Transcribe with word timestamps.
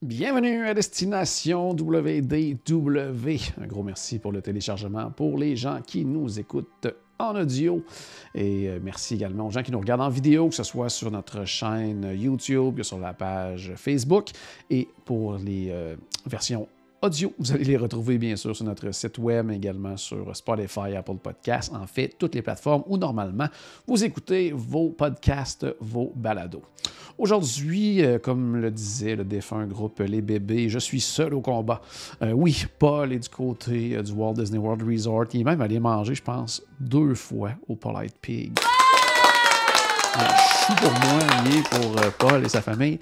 Bienvenue 0.00 0.64
à 0.64 0.74
Destination 0.74 1.70
WDW. 1.70 3.36
Un 3.60 3.66
gros 3.66 3.82
merci 3.82 4.20
pour 4.20 4.30
le 4.30 4.40
téléchargement 4.40 5.10
pour 5.10 5.36
les 5.36 5.56
gens 5.56 5.80
qui 5.84 6.04
nous 6.04 6.38
écoutent 6.38 6.86
en 7.18 7.34
audio. 7.34 7.82
Et 8.32 8.68
euh, 8.68 8.78
merci 8.80 9.16
également 9.16 9.48
aux 9.48 9.50
gens 9.50 9.64
qui 9.64 9.72
nous 9.72 9.80
regardent 9.80 10.02
en 10.02 10.08
vidéo, 10.08 10.50
que 10.50 10.54
ce 10.54 10.62
soit 10.62 10.88
sur 10.88 11.10
notre 11.10 11.44
chaîne 11.46 12.12
YouTube, 12.14 12.76
que 12.76 12.84
sur 12.84 13.00
la 13.00 13.12
page 13.12 13.72
Facebook. 13.74 14.28
Et 14.70 14.86
pour 15.04 15.34
les 15.34 15.70
euh, 15.70 15.96
versions 16.26 16.68
audio. 17.02 17.32
Vous 17.38 17.52
allez 17.52 17.64
les 17.64 17.76
retrouver 17.76 18.18
bien 18.18 18.36
sûr 18.36 18.54
sur 18.54 18.64
notre 18.64 18.92
site 18.92 19.18
web, 19.18 19.46
mais 19.46 19.56
également 19.56 19.96
sur 19.96 20.34
Spotify, 20.34 20.96
Apple 20.96 21.16
Podcasts, 21.22 21.72
en 21.72 21.86
fait, 21.86 22.14
toutes 22.18 22.34
les 22.34 22.42
plateformes 22.42 22.82
où 22.86 22.96
normalement 22.96 23.48
vous 23.86 24.02
écoutez 24.04 24.52
vos 24.54 24.90
podcasts, 24.90 25.66
vos 25.80 26.12
balados. 26.14 26.62
Aujourd'hui, 27.18 28.04
euh, 28.04 28.18
comme 28.18 28.56
le 28.56 28.70
disait 28.70 29.16
le 29.16 29.24
défunt 29.24 29.66
groupe 29.66 30.00
Les 30.00 30.22
Bébés, 30.22 30.68
je 30.68 30.78
suis 30.78 31.00
seul 31.00 31.34
au 31.34 31.40
combat. 31.40 31.80
Euh, 32.22 32.30
oui, 32.30 32.64
Paul 32.78 33.12
est 33.12 33.18
du 33.18 33.28
côté 33.28 33.96
euh, 33.96 34.02
du 34.02 34.12
Walt 34.12 34.34
Disney 34.34 34.58
World 34.58 34.82
Resort. 34.88 35.26
Il 35.32 35.40
est 35.40 35.44
même 35.44 35.60
allé 35.60 35.80
manger, 35.80 36.14
je 36.14 36.22
pense, 36.22 36.62
deux 36.78 37.14
fois 37.14 37.50
au 37.68 37.74
Polite 37.74 38.16
Pig. 38.20 38.56
Chou 40.16 40.72
pour 40.76 40.90
moi, 40.90 41.18
lié 41.44 41.62
pour 41.70 42.12
Paul 42.18 42.44
et 42.44 42.48
sa 42.48 42.62
famille. 42.62 42.98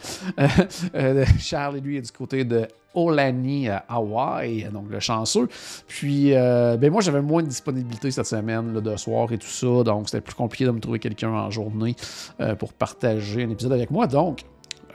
Charles, 1.38 1.78
lui, 1.78 1.96
est 1.96 2.02
du 2.02 2.10
côté 2.10 2.44
de 2.44 2.66
Olani, 2.96 3.68
à 3.68 3.84
Hawaï, 3.88 4.68
donc 4.72 4.86
le 4.90 4.98
chanceux. 4.98 5.48
Puis, 5.86 6.34
euh, 6.34 6.76
ben 6.76 6.90
moi, 6.90 7.02
j'avais 7.02 7.22
moins 7.22 7.42
de 7.42 7.48
disponibilité 7.48 8.10
cette 8.10 8.26
semaine, 8.26 8.74
là, 8.74 8.80
de 8.80 8.96
soir 8.96 9.30
et 9.32 9.38
tout 9.38 9.46
ça, 9.46 9.84
donc 9.84 10.08
c'était 10.08 10.20
plus 10.20 10.34
compliqué 10.34 10.64
de 10.64 10.70
me 10.70 10.80
trouver 10.80 10.98
quelqu'un 10.98 11.30
en 11.30 11.50
journée 11.50 11.94
euh, 12.40 12.54
pour 12.54 12.72
partager 12.72 13.44
un 13.44 13.50
épisode 13.50 13.72
avec 13.72 13.90
moi. 13.90 14.06
Donc, 14.06 14.44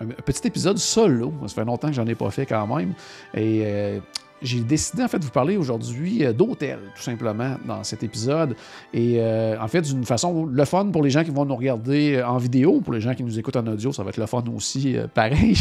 un 0.02 0.08
petit 0.08 0.48
épisode 0.48 0.78
solo. 0.78 1.32
Ça 1.48 1.56
fait 1.56 1.66
longtemps 1.66 1.88
que 1.88 1.94
j'en 1.94 2.08
ai 2.08 2.16
pas 2.16 2.32
fait 2.32 2.46
quand 2.46 2.68
même. 2.76 2.94
Et 3.34 3.62
euh, 3.66 4.00
j'ai 4.42 4.62
décidé 4.62 5.04
en 5.04 5.08
fait 5.08 5.20
de 5.20 5.24
vous 5.24 5.32
parler 5.32 5.58
aujourd'hui 5.58 6.26
euh, 6.26 6.34
d'hôtel, 6.34 6.80
tout 6.96 7.02
simplement, 7.02 7.56
dans 7.66 7.84
cet 7.84 8.04
épisode. 8.04 8.56
Et 8.94 9.16
euh, 9.20 9.56
en 9.60 9.68
fait, 9.68 9.82
d'une 9.82 10.04
façon, 10.04 10.46
le 10.46 10.66
fun 10.66 10.88
pour 10.88 11.04
les 11.04 11.10
gens 11.10 11.24
qui 11.24 11.32
vont 11.32 11.46
nous 11.46 11.56
regarder 11.56 12.16
euh, 12.16 12.28
en 12.28 12.38
vidéo, 12.38 12.82
pour 12.82 12.94
les 12.94 13.02
gens 13.02 13.14
qui 13.14 13.24
nous 13.24 13.38
écoutent 13.38 13.58
en 13.58 13.68
audio, 13.68 13.92
ça 13.92 14.04
va 14.04 14.10
être 14.10 14.18
le 14.18 14.26
fun 14.26 14.44
aussi, 14.56 14.96
pareil. 15.14 15.56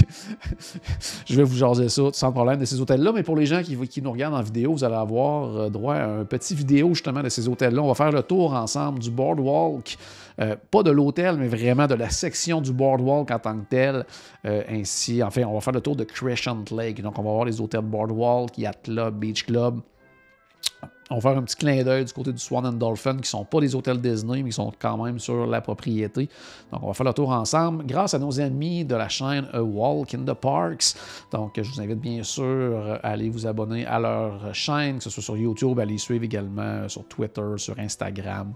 Je 1.27 1.36
vais 1.36 1.42
vous 1.42 1.56
jaser 1.56 1.89
ça 1.89 2.03
sans 2.12 2.33
problème 2.33 2.58
de 2.58 2.64
ces 2.64 2.81
hôtels-là. 2.81 3.12
Mais 3.14 3.23
pour 3.23 3.36
les 3.36 3.47
gens 3.47 3.62
qui, 3.62 3.77
qui 3.89 4.03
nous 4.03 4.12
regardent 4.12 4.34
en 4.34 4.42
vidéo, 4.42 4.73
vous 4.73 4.84
allez 4.84 4.95
avoir 4.95 5.70
droit 5.70 5.95
à 5.95 6.06
un 6.06 6.25
petit 6.25 6.55
vidéo 6.55 6.89
justement 6.95 7.23
de 7.23 7.28
ces 7.28 7.48
hôtels-là. 7.48 7.83
On 7.83 7.89
va 7.89 7.95
faire 7.95 8.12
le 8.12 8.23
tour 8.23 8.55
ensemble 8.55 8.98
du 8.98 9.11
boardwalk. 9.11 9.97
Euh, 10.41 10.56
pas 10.70 10.83
de 10.83 10.91
l'hôtel, 10.91 11.36
mais 11.36 11.48
vraiment 11.48 11.86
de 11.86 11.94
la 11.94 12.08
section 12.08 12.60
du 12.60 12.72
boardwalk 12.72 13.30
en 13.30 13.38
tant 13.38 13.58
que 13.58 13.66
tel. 13.69 14.06
Euh, 14.46 14.62
ainsi, 14.69 15.22
enfin, 15.22 15.42
on 15.44 15.55
va 15.55 15.60
faire 15.60 15.74
le 15.74 15.80
tour 15.80 15.96
de 15.96 16.05
Crescent 16.05 16.64
Lake. 16.70 17.02
Donc, 17.02 17.19
on 17.19 17.22
va 17.22 17.30
voir 17.30 17.44
les 17.44 17.60
hôtels 17.60 17.83
boardwalk, 17.83 18.56
Yacht 18.56 18.84
Club, 18.84 19.18
Beach 19.18 19.44
Club. 19.44 19.80
On 21.12 21.19
va 21.19 21.30
faire 21.30 21.39
un 21.39 21.42
petit 21.42 21.56
clin 21.56 21.83
d'œil 21.83 22.05
du 22.05 22.12
côté 22.12 22.33
du 22.33 22.39
Swan 22.39 22.64
and 22.64 22.75
Dolphin, 22.75 23.14
qui 23.14 23.23
ne 23.23 23.24
sont 23.24 23.45
pas 23.45 23.61
des 23.61 23.74
hôtels 23.74 24.01
Disney, 24.01 24.42
mais 24.45 24.51
qui 24.51 24.55
sont 24.55 24.73
quand 24.79 25.02
même 25.02 25.18
sur 25.18 25.45
la 25.45 25.61
propriété. 25.61 26.29
Donc, 26.70 26.85
on 26.85 26.86
va 26.86 26.95
faire 26.95 27.07
le 27.07 27.12
tour 27.12 27.30
ensemble 27.30 27.85
grâce 27.85 28.14
à 28.14 28.20
nos 28.20 28.40
amis 28.40 28.85
de 28.85 28.95
la 28.95 29.08
chaîne 29.08 29.48
A 29.52 29.61
Walk 29.61 30.14
in 30.14 30.20
the 30.20 30.35
Parks. 30.35 30.95
Donc, 31.33 31.52
je 31.57 31.68
vous 31.68 31.80
invite 31.80 32.01
bien 32.01 32.23
sûr 32.23 32.98
à 33.02 33.08
aller 33.08 33.29
vous 33.29 33.45
abonner 33.45 33.85
à 33.86 33.98
leur 33.98 34.55
chaîne, 34.55 34.98
que 34.98 35.05
ce 35.05 35.11
soit 35.11 35.23
sur 35.23 35.36
YouTube, 35.36 35.80
à 35.80 35.85
les 35.85 35.98
suivre 35.98 36.24
également 36.24 36.89
sur 36.89 37.05
Twitter, 37.07 37.55
sur 37.56 37.77
Instagram. 37.79 38.52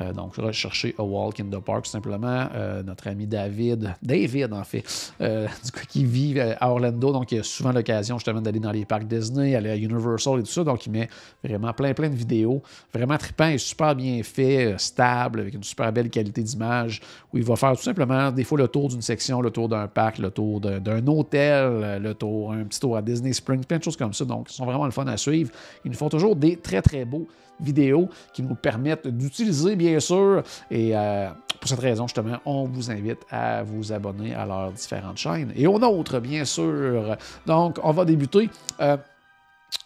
Euh, 0.00 0.12
donc, 0.12 0.36
recherchez 0.36 0.94
A 0.98 1.02
Walk 1.02 1.40
in 1.40 1.46
the 1.46 1.58
Park, 1.58 1.86
simplement. 1.86 2.46
Euh, 2.54 2.84
notre 2.84 3.08
ami 3.08 3.26
David, 3.26 3.94
David 4.00 4.52
en 4.52 4.62
fait, 4.62 5.12
euh, 5.20 5.48
qui 5.88 6.04
vit 6.04 6.38
à 6.38 6.70
Orlando, 6.70 7.12
donc 7.12 7.32
il 7.32 7.40
a 7.40 7.42
souvent 7.42 7.72
l'occasion 7.72 8.16
justement 8.16 8.40
d'aller 8.40 8.60
dans 8.60 8.70
les 8.70 8.84
parcs 8.84 9.06
Disney, 9.06 9.56
aller 9.56 9.70
à 9.70 9.76
Universal 9.76 10.38
et 10.38 10.42
tout 10.42 10.52
ça. 10.52 10.62
Donc, 10.62 10.86
il 10.86 10.92
met 10.92 11.08
vraiment 11.42 11.72
plein, 11.72 11.94
plein 11.96 12.08
de 12.08 12.14
vidéos. 12.14 12.62
Vraiment 12.94 13.18
trippant 13.18 13.48
et 13.48 13.58
super 13.58 13.96
bien 13.96 14.22
fait, 14.22 14.74
euh, 14.74 14.78
stable, 14.78 15.40
avec 15.40 15.54
une 15.54 15.64
super 15.64 15.92
belle 15.92 16.10
qualité 16.10 16.42
d'image, 16.42 17.00
où 17.32 17.38
il 17.38 17.44
va 17.44 17.56
faire 17.56 17.76
tout 17.76 17.82
simplement 17.82 18.30
des 18.30 18.44
fois 18.44 18.58
le 18.58 18.68
tour 18.68 18.88
d'une 18.88 19.02
section, 19.02 19.40
le 19.40 19.50
tour 19.50 19.68
d'un 19.68 19.88
parc, 19.88 20.18
le 20.18 20.30
tour 20.30 20.60
d'un 20.60 21.06
hôtel, 21.08 21.64
euh, 21.64 21.98
le 21.98 22.14
tour, 22.14 22.52
un 22.52 22.64
petit 22.64 22.78
tour 22.78 22.96
à 22.96 23.02
Disney 23.02 23.32
Springs, 23.32 23.64
plein 23.64 23.78
de 23.78 23.82
choses 23.82 23.96
comme 23.96 24.12
ça. 24.12 24.24
Donc, 24.24 24.46
ils 24.50 24.54
sont 24.54 24.64
vraiment 24.64 24.84
le 24.84 24.92
fun 24.92 25.06
à 25.06 25.16
suivre. 25.16 25.50
Ils 25.84 25.90
nous 25.90 25.96
font 25.96 26.08
toujours 26.08 26.36
des 26.36 26.56
très, 26.56 26.82
très 26.82 27.04
beaux 27.04 27.26
vidéos 27.58 28.08
qui 28.32 28.42
nous 28.42 28.54
permettent 28.54 29.08
d'utiliser, 29.08 29.76
bien 29.76 29.98
sûr. 29.98 30.42
Et 30.70 30.90
euh, 30.94 31.28
pour 31.58 31.68
cette 31.68 31.80
raison, 31.80 32.06
justement, 32.06 32.38
on 32.44 32.64
vous 32.64 32.90
invite 32.90 33.20
à 33.30 33.62
vous 33.62 33.92
abonner 33.92 34.34
à 34.34 34.44
leurs 34.46 34.72
différentes 34.72 35.16
chaînes 35.16 35.52
et 35.56 35.66
aux 35.66 35.78
nôtres, 35.78 36.20
bien 36.20 36.44
sûr. 36.44 37.16
Donc, 37.46 37.78
on 37.82 37.92
va 37.92 38.04
débuter. 38.04 38.50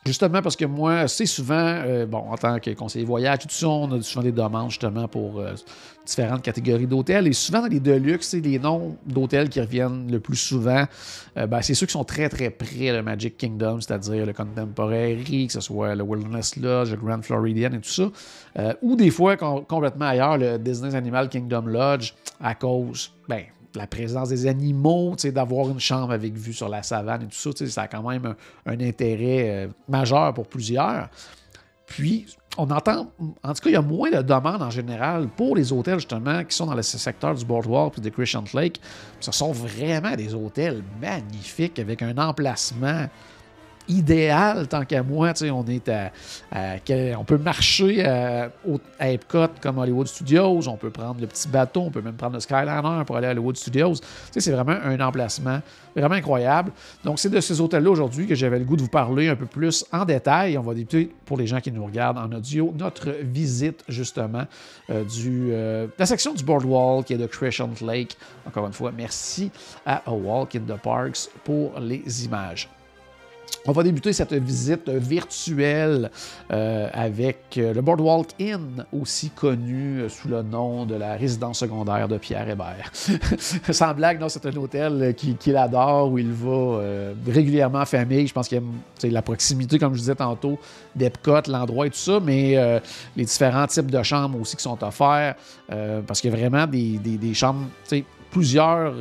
Justement 0.06 0.40
parce 0.40 0.56
que 0.56 0.64
moi, 0.64 1.06
c'est 1.08 1.26
souvent, 1.26 1.54
euh, 1.54 2.06
bon, 2.06 2.18
en 2.18 2.36
tant 2.36 2.58
que 2.58 2.70
conseiller 2.70 3.04
voyage, 3.04 3.40
tout 3.40 3.48
ça, 3.50 3.68
on 3.68 3.92
a 3.92 4.00
souvent 4.00 4.22
des 4.22 4.32
demandes 4.32 4.70
justement 4.70 5.06
pour 5.08 5.38
euh, 5.38 5.52
différentes 6.06 6.40
catégories 6.40 6.86
d'hôtels. 6.86 7.26
Et 7.26 7.34
souvent 7.34 7.60
dans 7.60 7.66
les 7.66 7.80
deluxe, 7.80 8.28
c'est 8.28 8.40
les 8.40 8.58
noms 8.58 8.96
d'hôtels 9.04 9.50
qui 9.50 9.60
reviennent 9.60 10.10
le 10.10 10.18
plus 10.18 10.36
souvent. 10.36 10.84
Euh, 11.36 11.46
ben, 11.46 11.60
c'est 11.60 11.74
ceux 11.74 11.84
qui 11.84 11.92
sont 11.92 12.04
très 12.04 12.30
très 12.30 12.48
près 12.48 12.92
le 12.92 13.02
Magic 13.02 13.36
Kingdom, 13.36 13.80
c'est-à-dire 13.82 14.24
le 14.24 14.32
Contemporary, 14.32 15.46
que 15.48 15.52
ce 15.52 15.60
soit 15.60 15.94
le 15.94 16.02
Wilderness 16.02 16.56
Lodge, 16.56 16.92
le 16.92 16.96
Grand 16.96 17.22
Floridian 17.22 17.70
et 17.72 17.80
tout 17.80 17.90
ça. 17.90 18.74
Ou 18.80 18.96
des 18.96 19.10
fois 19.10 19.36
com- 19.36 19.64
complètement 19.68 20.06
ailleurs, 20.06 20.38
le 20.38 20.58
Disney's 20.58 20.94
Animal 20.94 21.28
Kingdom 21.28 21.66
Lodge, 21.66 22.14
à 22.40 22.54
cause, 22.54 23.12
ben, 23.28 23.42
la 23.74 23.86
présence 23.86 24.28
des 24.28 24.46
animaux, 24.46 25.14
d'avoir 25.24 25.68
une 25.68 25.80
chambre 25.80 26.12
avec 26.12 26.34
vue 26.34 26.52
sur 26.52 26.68
la 26.68 26.82
savane 26.82 27.22
et 27.22 27.26
tout 27.26 27.54
ça, 27.54 27.66
ça 27.66 27.82
a 27.82 27.88
quand 27.88 28.08
même 28.08 28.34
un, 28.66 28.80
intérêt 28.80 29.66
euh, 29.66 29.68
majeur 29.88 30.34
pour 30.34 30.46
plusieurs. 30.46 31.08
Puis, 31.86 32.26
on 32.56 32.70
entend, 32.70 33.10
en 33.42 33.54
tout 33.54 33.62
cas, 33.62 33.70
il 33.70 33.72
y 33.72 33.76
a 33.76 33.82
moins 33.82 34.10
de 34.10 34.22
demandes 34.22 34.62
en 34.62 34.70
général 34.70 35.28
pour 35.28 35.56
les 35.56 35.72
hôtels, 35.72 35.98
justement, 35.98 36.44
qui 36.44 36.54
sont 36.54 36.66
dans 36.66 36.74
le 36.74 36.82
secteur 36.82 37.34
du 37.34 37.44
Boardwalk 37.44 37.98
et 37.98 38.00
de 38.00 38.08
Crescent 38.10 38.44
Lake. 38.54 38.80
Ce 39.20 39.32
sont 39.32 39.52
vraiment 39.52 40.14
des 40.16 40.34
hôtels 40.34 40.82
magnifiques 41.00 41.78
avec 41.78 42.02
un 42.02 42.16
emplacement 42.18 43.06
idéal 43.90 44.68
tant 44.68 44.84
qu'à 44.84 45.02
moi. 45.02 45.32
On 45.42 45.64
est 45.66 47.14
on 47.16 47.24
peut 47.24 47.38
marcher 47.38 48.04
à, 48.04 48.50
Epcot 49.00 49.48
comme 49.60 49.78
Hollywood 49.78 50.06
Studios, 50.06 50.68
on 50.68 50.76
peut 50.76 50.90
prendre 50.90 51.20
le 51.20 51.26
petit 51.26 51.48
bateau, 51.48 51.82
on 51.82 51.90
peut 51.90 52.02
même 52.02 52.14
prendre 52.14 52.34
le 52.34 52.40
Skyliner 52.40 53.04
pour 53.06 53.16
aller 53.16 53.28
à 53.28 53.30
Hollywood 53.30 53.56
Studios. 53.56 53.94
C'est 54.30 54.52
vraiment 54.52 54.76
un 54.84 55.00
emplacement 55.00 55.60
vraiment 55.94 56.14
incroyable. 56.14 56.72
Donc, 57.04 57.18
c'est 57.18 57.28
de 57.28 57.40
ces 57.40 57.60
hôtels-là 57.60 57.90
aujourd'hui 57.90 58.26
que 58.26 58.34
j'avais 58.34 58.58
le 58.58 58.64
goût 58.64 58.76
de 58.76 58.82
vous 58.82 58.88
parler 58.88 59.28
un 59.28 59.36
peu 59.36 59.46
plus 59.46 59.84
en 59.92 60.04
détail. 60.04 60.56
On 60.58 60.62
va 60.62 60.74
débuter, 60.74 61.10
pour 61.24 61.36
les 61.36 61.46
gens 61.46 61.60
qui 61.60 61.72
nous 61.72 61.84
regardent 61.84 62.18
en 62.18 62.30
audio, 62.32 62.72
notre 62.78 63.10
visite 63.22 63.84
justement 63.88 64.44
euh, 64.90 65.04
du, 65.04 65.48
euh, 65.52 65.86
de 65.86 65.92
la 65.98 66.06
section 66.06 66.34
du 66.34 66.44
Boardwalk 66.44 67.10
et 67.10 67.16
de 67.16 67.26
Crescent 67.26 67.70
Lake. 67.82 68.16
Encore 68.46 68.66
une 68.66 68.72
fois, 68.72 68.92
merci 68.96 69.50
à 69.84 70.02
Walk 70.10 70.54
in 70.56 70.60
the 70.60 70.80
Parks 70.80 71.28
pour 71.44 71.78
les 71.80 72.24
images. 72.24 72.68
On 73.66 73.72
va 73.72 73.82
débuter 73.82 74.14
cette 74.14 74.32
visite 74.32 74.88
virtuelle 74.88 76.10
euh, 76.50 76.88
avec 76.94 77.38
euh, 77.58 77.74
le 77.74 77.82
Boardwalk 77.82 78.28
Inn, 78.40 78.86
aussi 78.90 79.28
connu 79.30 80.00
euh, 80.00 80.08
sous 80.08 80.28
le 80.28 80.40
nom 80.42 80.86
de 80.86 80.94
la 80.94 81.12
résidence 81.14 81.58
secondaire 81.58 82.08
de 82.08 82.16
Pierre 82.16 82.48
Hébert. 82.48 82.90
Sans 83.70 83.92
blague, 83.92 84.18
non, 84.18 84.30
c'est 84.30 84.46
un 84.46 84.56
hôtel 84.56 85.14
qui- 85.14 85.34
qu'il 85.34 85.56
adore, 85.58 86.10
où 86.10 86.18
il 86.18 86.32
va 86.32 86.80
régulièrement 87.28 87.80
en 87.80 87.84
famille. 87.84 88.26
Je 88.26 88.32
pense 88.32 88.48
qu'il 88.48 88.56
aime 88.58 88.72
la 89.04 89.20
proximité, 89.22 89.78
comme 89.78 89.92
je 89.94 90.00
disais 90.00 90.14
tantôt, 90.14 90.58
d'Epcot, 90.96 91.42
l'endroit 91.48 91.86
et 91.86 91.90
tout 91.90 91.96
ça, 91.98 92.18
mais 92.18 92.56
les 93.14 93.24
différents 93.24 93.66
types 93.66 93.90
de 93.90 94.02
chambres 94.02 94.40
aussi 94.40 94.56
qui 94.56 94.62
sont 94.62 94.82
offerts, 94.82 95.34
parce 96.06 96.20
qu'il 96.22 96.30
y 96.30 96.34
a 96.34 96.36
vraiment 96.36 96.66
des, 96.66 96.96
des- 96.98 97.18
des 97.18 97.34
chambres, 97.34 97.66
plusieurs 98.30 98.94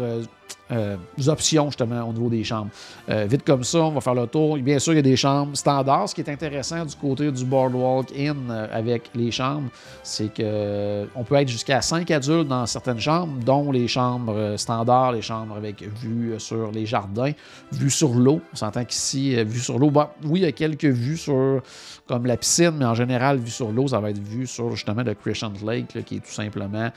euh, 0.72 0.98
euh, 1.20 1.30
options 1.30 1.66
justement 1.66 2.04
au 2.04 2.14
niveau 2.14 2.30
des 2.30 2.44
chambres. 2.44 2.70
Euh, 3.10 3.26
vite 3.30 3.44
comme 3.44 3.64
ça, 3.64 3.80
on 3.80 3.92
va 3.92 4.02
faire 4.02 4.14
le 4.14 4.28
tour. 4.28 4.58
Bien 4.58 4.80
sûr, 4.80 4.94
il 4.94 4.98
y 4.98 5.00
a 5.00 5.04
des 5.04 5.16
chambres 5.16 5.56
standards. 5.56 6.10
Ce 6.10 6.16
qui 6.16 6.22
est 6.22 6.30
intéressant 6.30 6.86
du 6.86 6.96
côté 6.96 7.32
du 7.32 7.46
Boardwalk 7.46 8.12
Inn 8.16 8.52
avec 8.72 9.10
les 9.16 9.32
chambres, 9.32 9.70
c'est 10.04 10.34
que 10.34 11.08
on 11.16 11.24
peut 11.24 11.36
être 11.36 11.48
jusqu'à 11.48 11.82
5 11.82 12.10
adultes 12.12 12.48
dans 12.48 12.66
certaines 12.66 13.00
chambres, 13.00 13.34
dont 13.44 13.72
les 13.72 13.88
chambres 13.88 14.56
standards, 14.58 15.14
les 15.14 15.22
chambres 15.22 15.56
avec 15.56 15.82
vue 15.82 16.40
sur 16.40 16.72
les 16.72 16.86
jardins, 16.86 17.32
vue 17.72 17.90
sur 17.90 18.14
l'eau. 18.14 18.42
On 18.54 18.56
s'entend 18.56 18.86
qu'ici, 18.86 19.36
vue 19.44 19.60
sur 19.60 19.80
l'eau, 19.80 19.92
oui, 20.26 20.40
il 20.40 20.44
y 20.44 20.46
a 20.46 20.52
quelques 20.52 20.86
vues 20.86 21.18
sur 21.18 21.62
comme 22.08 22.26
la 22.26 22.38
piscine, 22.38 22.74
mais 22.78 22.86
en 22.86 22.96
général, 22.96 23.38
vue 23.38 23.52
sur 23.52 23.72
l'eau, 23.72 23.88
ça 23.88 24.00
va 24.00 24.10
être 24.10 24.20
vue 24.20 24.48
sur 24.48 24.72
justement 24.76 25.04
le 25.04 25.14
Crescent 25.14 25.54
Lake, 25.64 26.04
qui 26.06 26.16
est 26.16 26.20
tout 26.20 26.32
simplement 26.32 26.90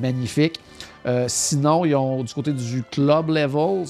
magnifique. 0.00 0.60
Euh, 1.06 1.26
sinon, 1.28 1.84
ils 1.84 1.94
ont 1.94 2.22
du 2.22 2.32
côté 2.32 2.52
du 2.52 2.82
club 2.90 3.28
level, 3.28 3.84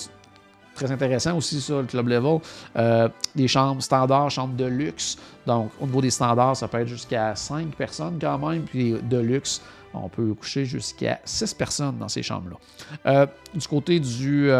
très 0.75 0.91
intéressant 0.91 1.37
aussi 1.37 1.61
ça, 1.61 1.81
le 1.81 1.87
club 1.87 2.09
level, 2.09 2.39
euh, 2.77 3.09
des 3.35 3.49
chambres 3.49 3.83
standards, 3.83 4.31
chambres 4.31 4.57
de 4.57 4.67
luxe. 4.67 5.17
Donc, 5.47 5.71
au 5.81 5.87
niveau 5.87 6.01
des 6.01 6.11
standards, 6.11 6.57
ça 6.57 6.69
peut 6.69 6.81
être 6.81 6.89
jusqu'à 6.89 7.35
5 7.35 7.75
personnes 7.75 8.19
quand 8.21 8.39
même, 8.39 8.63
puis 8.63 8.95
de 9.03 9.19
luxe, 9.19 9.61
on 9.93 10.09
peut 10.09 10.33
coucher 10.35 10.65
jusqu'à 10.65 11.21
6 11.25 11.55
personnes 11.55 11.99
dans 11.99 12.09
ces 12.09 12.23
chambres-là. 12.23 12.57
Euh, 13.07 13.27
du 13.55 13.67
côté 13.67 13.99
du 13.99 14.51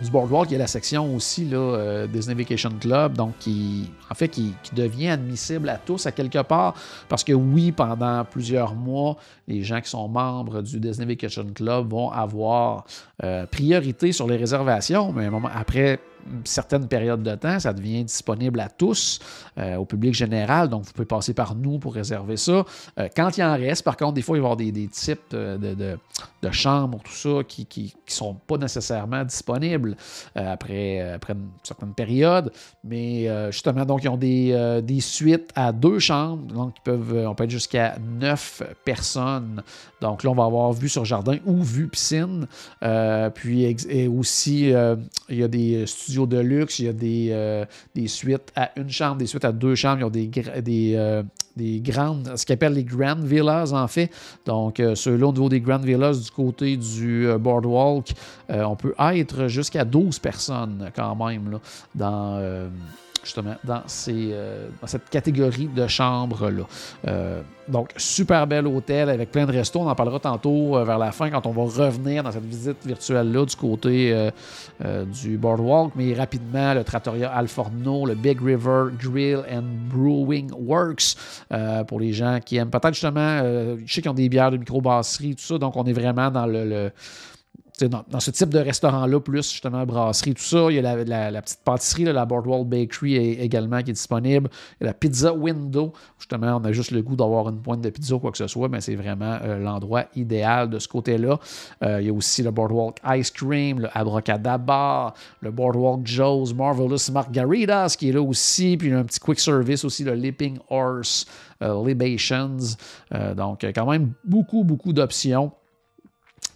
du 0.00 0.10
Boardwalk, 0.10 0.50
il 0.50 0.54
y 0.54 0.56
a 0.56 0.58
la 0.58 0.66
section 0.66 1.14
aussi 1.14 1.44
là, 1.44 1.56
euh, 1.56 2.06
Disney 2.06 2.34
Vacation 2.34 2.70
Club, 2.80 3.16
donc 3.16 3.38
qui, 3.38 3.90
en 4.10 4.14
fait, 4.14 4.28
qui, 4.28 4.54
devient 4.74 5.08
admissible 5.08 5.68
à 5.68 5.76
tous 5.76 6.06
à 6.06 6.12
quelque 6.12 6.42
part, 6.42 6.74
parce 7.08 7.22
que 7.22 7.32
oui, 7.32 7.70
pendant 7.70 8.24
plusieurs 8.24 8.74
mois, 8.74 9.16
les 9.46 9.62
gens 9.62 9.80
qui 9.80 9.90
sont 9.90 10.08
membres 10.08 10.62
du 10.62 10.80
Disney 10.80 11.06
Vacation 11.06 11.46
Club 11.54 11.90
vont 11.90 12.10
avoir 12.10 12.84
euh, 13.22 13.46
priorité 13.46 14.12
sur 14.12 14.26
les 14.26 14.36
réservations, 14.36 15.12
mais 15.12 15.28
après 15.54 16.00
certaines 16.44 16.88
périodes 16.88 17.22
de 17.22 17.34
temps, 17.34 17.58
ça 17.60 17.72
devient 17.72 18.04
disponible 18.04 18.60
à 18.60 18.68
tous, 18.68 19.20
euh, 19.58 19.76
au 19.76 19.84
public 19.84 20.14
général. 20.14 20.68
Donc, 20.68 20.84
vous 20.84 20.92
pouvez 20.92 21.06
passer 21.06 21.34
par 21.34 21.54
nous 21.54 21.78
pour 21.78 21.94
réserver 21.94 22.36
ça. 22.36 22.64
Euh, 22.98 23.08
quand 23.14 23.36
il 23.36 23.42
en 23.42 23.54
reste, 23.54 23.84
par 23.84 23.96
contre, 23.96 24.14
des 24.14 24.22
fois, 24.22 24.36
il 24.36 24.40
va 24.40 24.48
y 24.48 24.52
avoir 24.52 24.56
des, 24.56 24.88
types 24.88 25.30
de, 25.30 25.74
de, 25.74 26.50
chambres, 26.50 27.00
tout 27.02 27.12
ça, 27.12 27.42
qui 27.46 27.94
ne 28.06 28.12
sont 28.12 28.34
pas 28.34 28.58
nécessairement 28.58 29.24
disponibles 29.24 29.96
euh, 30.36 30.52
après, 30.52 31.00
après 31.00 31.32
une 31.32 31.48
certaine 31.62 31.94
période. 31.94 32.52
Mais 32.82 33.28
justement, 33.50 33.84
donc, 33.84 34.04
ils 34.04 34.08
ont 34.08 34.16
des, 34.16 34.80
des, 34.82 35.00
suites 35.00 35.50
à 35.54 35.72
deux 35.72 35.98
chambres. 35.98 36.52
Donc, 36.52 36.74
ils 36.78 36.82
peuvent, 36.82 37.26
on 37.26 37.34
peut 37.34 37.44
être 37.44 37.50
jusqu'à 37.50 37.96
neuf 38.00 38.62
personnes. 38.84 39.62
Donc, 40.00 40.22
là, 40.22 40.30
on 40.30 40.34
va 40.34 40.44
avoir 40.44 40.72
vue 40.72 40.88
sur 40.88 41.04
jardin 41.04 41.38
ou 41.46 41.62
vue 41.62 41.88
piscine. 41.88 42.46
puis, 43.34 43.64
et 43.88 44.08
aussi, 44.08 44.72
il 45.28 45.36
y 45.36 45.42
a 45.42 45.48
des 45.48 45.86
studios 45.86 46.13
de 46.26 46.38
luxe, 46.38 46.78
il 46.78 46.86
y 46.86 46.88
a 46.88 46.92
des, 46.92 47.28
euh, 47.30 47.64
des, 47.94 48.08
suites 48.08 48.52
à 48.56 48.70
une 48.76 48.90
chambre, 48.90 49.16
des 49.16 49.26
suites 49.26 49.44
à 49.44 49.52
deux 49.52 49.74
chambres, 49.74 50.00
ils 50.00 50.04
ont 50.04 50.10
des, 50.10 50.26
des, 50.62 50.94
euh, 50.96 51.22
des 51.56 51.80
grandes, 51.80 52.36
ce 52.36 52.46
qu'ils 52.46 52.54
appellent 52.54 52.74
les 52.74 52.84
Grand 52.84 53.20
Villas 53.20 53.72
en 53.72 53.86
fait. 53.88 54.10
Donc, 54.46 54.80
euh, 54.80 54.94
ceux-là, 54.94 55.26
au 55.26 55.32
niveau 55.32 55.48
des 55.48 55.60
Grand 55.60 55.78
Villas 55.78 56.20
du 56.24 56.30
côté 56.30 56.76
du 56.76 57.28
Boardwalk, 57.38 58.12
on 58.48 58.76
peut 58.76 58.94
être 58.98 59.48
jusqu'à 59.48 59.84
12 59.84 60.18
personnes 60.18 60.90
quand 60.94 61.16
même 61.16 61.58
dans 61.94 62.70
justement 63.24 63.56
dans, 63.64 63.82
ces, 63.86 64.30
euh, 64.32 64.68
dans 64.80 64.86
cette 64.86 65.08
catégorie 65.08 65.68
de 65.68 65.86
chambres-là. 65.86 66.64
Euh, 67.06 67.40
donc, 67.68 67.90
super 67.96 68.46
bel 68.46 68.66
hôtel 68.66 69.08
avec 69.08 69.30
plein 69.30 69.46
de 69.46 69.52
restos. 69.52 69.80
On 69.80 69.88
en 69.88 69.94
parlera 69.94 70.20
tantôt 70.20 70.76
euh, 70.76 70.84
vers 70.84 70.98
la 70.98 71.12
fin 71.12 71.30
quand 71.30 71.46
on 71.46 71.52
va 71.52 71.62
revenir 71.84 72.22
dans 72.22 72.30
cette 72.30 72.44
visite 72.44 72.84
virtuelle-là 72.84 73.44
du 73.44 73.56
côté 73.56 74.30
du 75.22 75.38
Boardwalk. 75.38 75.92
Mais 75.96 76.14
rapidement, 76.14 76.74
le 76.74 76.84
Trattoria 76.84 77.32
Alforno, 77.32 78.06
le 78.06 78.14
Big 78.14 78.40
River 78.40 78.86
Grill 78.98 79.42
and 79.50 79.64
Brewing 79.90 80.50
Works 80.52 81.16
pour 81.86 82.00
les 82.00 82.12
gens 82.12 82.38
qui 82.44 82.56
aiment 82.56 82.70
peut-être 82.70 82.94
justement, 82.94 83.38
je 83.84 83.92
sais 83.92 84.02
qu'ils 84.02 84.10
ont 84.10 84.14
des 84.14 84.28
bières 84.28 84.50
de 84.50 84.58
microbrasserie, 84.58 85.36
tout 85.36 85.42
ça. 85.42 85.58
Donc, 85.58 85.76
on 85.76 85.84
est 85.84 85.92
vraiment 85.92 86.30
dans 86.30 86.46
le 86.46 86.90
dans, 87.80 88.20
ce 88.20 88.30
type 88.30 88.50
de 88.50 88.60
restaurant-là, 88.60 89.18
plus 89.18 89.50
justement 89.50 89.84
brasserie, 89.84 90.34
tout 90.34 90.42
ça, 90.42 90.66
il 90.70 90.76
y 90.76 90.78
a 90.78 91.30
la, 91.30 91.42
petite 91.42 91.60
pâtisserie, 91.64 92.04
la 92.04 92.24
Boardwalk 92.24 92.68
Bakery 92.68 93.16
également 93.16 93.82
qui 93.82 93.90
est 93.90 93.94
disponible. 93.94 94.48
Il 94.80 94.84
y 94.84 94.86
a 94.86 94.90
la 94.90 94.94
Pizza 94.94 95.34
Window. 95.34 95.92
Justement, 96.18 96.60
on 96.62 96.64
a 96.64 96.72
juste 96.72 96.92
le 96.92 97.02
goût 97.02 97.16
d'avoir 97.16 97.48
une 97.48 97.60
pointe 97.60 97.80
de 97.80 97.90
pizza 97.90 98.14
ou 98.14 98.20
quoi 98.20 98.30
que 98.30 98.38
ce 98.38 98.46
soit, 98.46 98.68
mais 98.68 98.80
c'est 98.80 98.94
vraiment 98.94 99.38
euh, 99.42 99.58
l'endroit 99.58 100.04
idéal 100.14 100.70
de 100.70 100.78
ce 100.78 100.86
côté-là. 100.86 101.40
Euh, 101.82 102.00
il 102.00 102.06
y 102.06 102.10
a 102.10 102.12
aussi 102.12 102.44
le 102.44 102.52
Boardwalk 102.52 102.98
Ice 103.16 103.32
Cream, 103.32 103.80
le 103.80 103.88
Abracadabra, 103.92 105.12
le 105.40 105.50
Boardwalk 105.50 106.06
Joe's 106.06 106.54
Marvelous 106.54 107.10
Margaritas 107.12 107.96
qui 107.98 108.10
est 108.10 108.12
là 108.12 108.22
aussi. 108.22 108.76
Puis 108.76 108.88
il 108.88 108.92
y 108.92 108.94
a 108.94 109.00
un 109.00 109.04
petit 109.04 109.20
quick 109.20 109.40
service 109.40 109.84
aussi, 109.84 110.04
le 110.04 110.14
Leaping 110.14 110.58
Horse 110.70 111.26
euh, 111.60 111.84
Libations. 111.84 112.56
donc, 113.36 113.66
quand 113.74 113.90
même 113.90 114.12
beaucoup, 114.24 114.62
beaucoup 114.62 114.92
d'options 114.92 115.50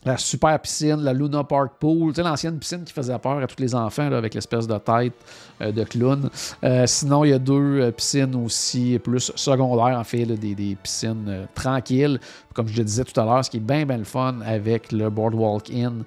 la 0.08 0.16
super 0.16 0.58
piscine, 0.58 0.96
la 1.02 1.12
Luna 1.12 1.44
Park 1.44 1.72
Pool, 1.78 2.12
l'ancienne 2.16 2.58
piscine 2.58 2.82
qui 2.84 2.92
faisait 2.92 3.18
peur 3.18 3.38
à 3.38 3.46
tous 3.46 3.60
les 3.60 3.74
enfants 3.74 4.10
avec 4.10 4.34
l'espèce 4.34 4.66
de 4.66 4.78
tête 4.78 5.12
euh, 5.60 5.70
de 5.70 5.84
clown. 5.84 6.30
Euh, 6.64 6.86
sinon, 6.86 7.24
il 7.24 7.30
y 7.30 7.32
a 7.34 7.38
deux 7.38 7.80
euh, 7.80 7.90
piscines 7.90 8.34
aussi 8.34 8.98
plus 8.98 9.30
secondaires, 9.34 9.98
en 9.98 10.04
fait, 10.04 10.24
des, 10.24 10.76
piscines 10.82 11.46
tranquilles. 11.54 12.18
Comme 12.54 12.68
je 12.68 12.78
le 12.78 12.84
disais 12.84 13.04
tout 13.04 13.20
à 13.20 13.24
l'heure, 13.24 13.44
ce 13.44 13.50
qui 13.50 13.58
est 13.58 13.60
bien, 13.60 13.84
bien 13.84 13.98
le 13.98 14.04
fun 14.04 14.36
avec 14.44 14.92
le 14.92 15.10
Boardwalk 15.10 15.70
Inn, 15.70 16.02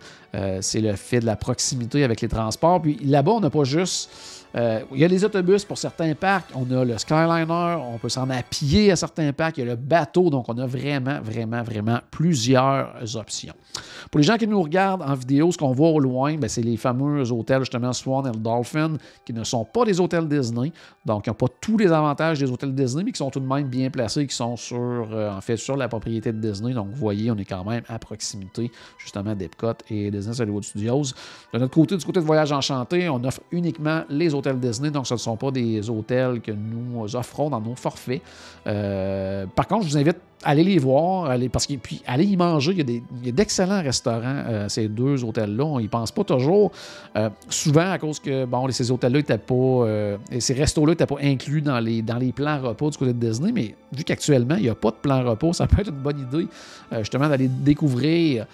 c'est 0.62 0.82
le 0.82 0.96
fait 0.96 1.20
de 1.20 1.26
la 1.26 1.36
proximité 1.36 2.04
avec 2.04 2.20
les 2.22 2.28
transports. 2.28 2.82
Puis 2.82 2.98
là-bas, 3.06 3.32
on 3.32 3.40
n'a 3.40 3.50
pas 3.50 3.64
juste 3.64 4.10
il 4.54 4.98
y 5.00 5.06
a 5.06 5.08
les 5.08 5.24
autobus 5.24 5.64
pour 5.64 5.78
certains 5.78 6.14
parcs. 6.14 6.50
On 6.54 6.70
a 6.76 6.84
le 6.84 6.98
Skyliner. 6.98 7.78
On 7.80 7.98
peut 7.98 8.10
s'en 8.10 8.30
appuyer 8.30 8.92
à 8.92 8.98
certains 8.98 9.32
parcs. 9.32 9.58
Il 9.58 9.62
y 9.62 9.64
a 9.64 9.72
le 9.72 9.76
bateau. 9.78 10.30
Donc, 10.30 10.50
on 10.50 10.58
a 10.58 10.66
vraiment, 10.66 11.22
vraiment, 11.22 11.64
vraiment 11.64 12.00
plusieurs 12.12 13.16
options. 13.16 13.54
Pour 14.10 14.20
les 14.20 14.26
gens 14.26 14.38
qui 14.38 14.48
nous 14.48 14.62
regardent 14.62 15.02
en 15.02 15.14
vidéo, 15.14 15.52
ce 15.52 15.58
qu'on 15.58 15.72
voit 15.72 15.90
au 15.90 16.00
loin, 16.00 16.36
ben, 16.36 16.48
c'est 16.48 16.62
les 16.62 16.78
fameux 16.78 17.32
hôtels, 17.32 17.62
justement, 17.62 17.94
Swan 17.94 18.28
et 18.28 18.38
Dolphin, 18.38 18.98
qui 19.26 19.34
ne 19.34 19.44
sont 19.44 19.66
pas 19.66 19.86
des 19.86 20.00
hôtels 20.00 20.28
Disney. 20.28 20.72
Donc, 21.06 21.28
ils 21.28 21.30
n'ont 21.30 21.36
pas 21.36 21.48
tous 21.60 21.78
les 21.78 21.92
avantages 21.92 22.40
des 22.40 22.52
hôtels 22.52 22.74
Disney, 22.74 23.04
mais 23.04 23.12
qui 23.12 23.18
sont 23.18 23.30
tout 23.30 23.40
de 23.40 23.46
même 23.46 23.68
bien 23.68 23.90
placés, 23.90 24.28
qui 24.28 24.36
sont 24.36 24.56
sur, 24.56 24.78
euh, 24.78 25.32
en 25.32 25.42
fait, 25.42 25.58
sur 25.58 25.78
la 25.78 25.88
propriété 25.88 26.32
de 26.32 26.40
Disney. 26.40 26.74
Donc, 26.74 26.88
vous 26.90 27.00
voyez, 27.00 27.32
on 27.32 27.38
est 27.38 27.46
quand 27.46 27.64
même 27.64 27.84
à 27.88 28.00
proximité, 28.00 28.72
justement, 28.98 29.36
d'Epcot 29.36 29.74
et 29.90 30.12
Disney 30.12 30.40
Hollywood 30.42 30.64
Studios. 30.64 31.04
De 31.54 31.60
notre 31.60 31.74
côté, 31.74 31.98
du 31.98 32.06
côté 32.06 32.20
de 32.20 32.26
Voyage 32.26 32.52
Enchanté, 32.52 33.10
on 33.10 33.24
offre 33.24 33.42
uniquement 33.52 34.04
les 34.10 34.34
hôtels 34.34 34.60
Disney, 34.60 34.92
donc 34.92 35.08
ce 35.08 35.14
ne 35.14 35.20
sont 35.20 35.38
pas 35.38 35.52
des 35.52 35.90
hôtels 35.90 36.42
que 36.42 36.52
nous 36.52 37.16
offrons 37.16 37.50
dans 37.50 37.62
nos 37.62 37.76
forfaits. 37.76 38.22
Euh, 38.68 39.46
par 39.56 39.68
contre, 39.68 39.86
je 39.86 39.92
vous 39.92 39.98
invite 39.98 40.18
à 40.44 40.50
aller 40.50 40.64
les 40.64 40.80
voir, 40.80 41.30
aller, 41.30 41.50
parce 41.50 41.68
que 41.68 41.74
puis 41.76 42.02
aller 42.06 42.26
y 42.26 42.38
manger. 42.38 42.76
Il 42.78 43.26
y 43.26 43.30
a 43.30 43.32
d'excellents 43.32 43.82
restaurants, 43.82 44.44
euh, 44.48 44.70
ces 44.70 44.88
deux 44.88 45.24
hôtels-là. 45.24 45.64
On 45.64 45.80
n'y 45.80 45.88
pense 45.88 46.12
pas 46.12 46.24
toujours. 46.24 46.72
Euh, 47.16 47.30
souvent 47.50 47.92
à 47.92 47.98
cause 47.98 48.20
que 48.20 48.46
bon, 48.46 48.70
ces 48.72 48.92
hôtels-là 48.92 49.20
n'étaient 49.20 49.38
pas. 49.38 49.86
ces 50.40 50.54
restos-là 50.54 50.94
n'étaient 50.94 51.06
pas 51.06 51.20
inclus 51.22 51.62
dans 51.62 51.80
les, 51.80 52.02
dans 52.02 52.18
les 52.18 52.32
plans 52.32 52.60
repas 52.62 52.90
du 52.90 52.98
côté 52.98 53.14
de 53.14 53.20
Disney, 53.20 53.52
mais 53.52 53.76
vu 53.92 54.04
qu'actuellement, 54.04 54.56
il 54.56 54.64
n'y 54.64 54.70
a 54.70 54.76
pas 54.76 54.92
de 54.92 54.96
plan 54.96 55.24
repas, 55.24 55.54
ça 55.54 55.68
peut 55.68 55.82
être 55.82 55.90
une 55.90 56.02
bonne 56.02 56.20
idée 56.20 56.48
justement 57.00 57.30
d'aller 57.30 57.48
découvrir 57.48 58.46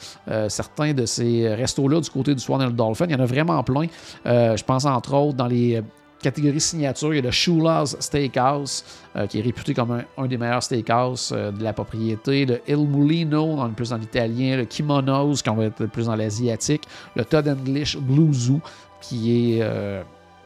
certains 0.47 0.93
de 0.93 1.05
ces 1.05 1.53
restos-là 1.53 2.01
du 2.01 2.09
côté 2.09 2.35
du 2.35 2.41
Swan 2.41 2.61
et 2.61 2.65
le 2.65 2.71
Dolphin. 2.71 3.05
Il 3.07 3.11
y 3.11 3.15
en 3.15 3.19
a 3.19 3.25
vraiment 3.25 3.63
plein. 3.63 3.87
je 4.25 4.63
pense 4.63 4.85
entre 4.85 5.13
autres 5.13 5.37
dans 5.37 5.47
les 5.47 5.81
catégorie 6.21 6.59
signature, 6.59 7.13
il 7.13 7.17
y 7.17 7.19
a 7.19 7.23
le 7.23 7.31
Shula's 7.31 7.95
Steakhouse, 7.99 8.83
euh, 9.15 9.27
qui 9.27 9.39
est 9.39 9.41
réputé 9.41 9.73
comme 9.73 10.03
un, 10.17 10.27
des 10.27 10.37
meilleurs 10.37 10.63
steakhouse 10.63 11.31
euh, 11.35 11.51
de 11.51 11.63
la 11.63 11.73
propriété, 11.73 12.45
le 12.45 12.61
Il 12.67 12.87
Mulino, 12.87 13.55
dans 13.55 13.67
le 13.67 13.73
plus 13.73 13.89
dans 13.89 13.97
l'italien, 13.97 14.57
le 14.57 14.65
Kimonos, 14.65 15.41
qui 15.41 15.49
va 15.49 15.65
être 15.65 15.85
plus 15.85 16.07
dans 16.07 16.15
l'asiatique, 16.15 16.83
le 17.15 17.23
Todd 17.23 17.47
English 17.47 17.97
Blue 17.97 18.33
Zoo, 18.33 18.59
qui 19.01 19.57
est 19.57 19.61
euh, 19.61 20.01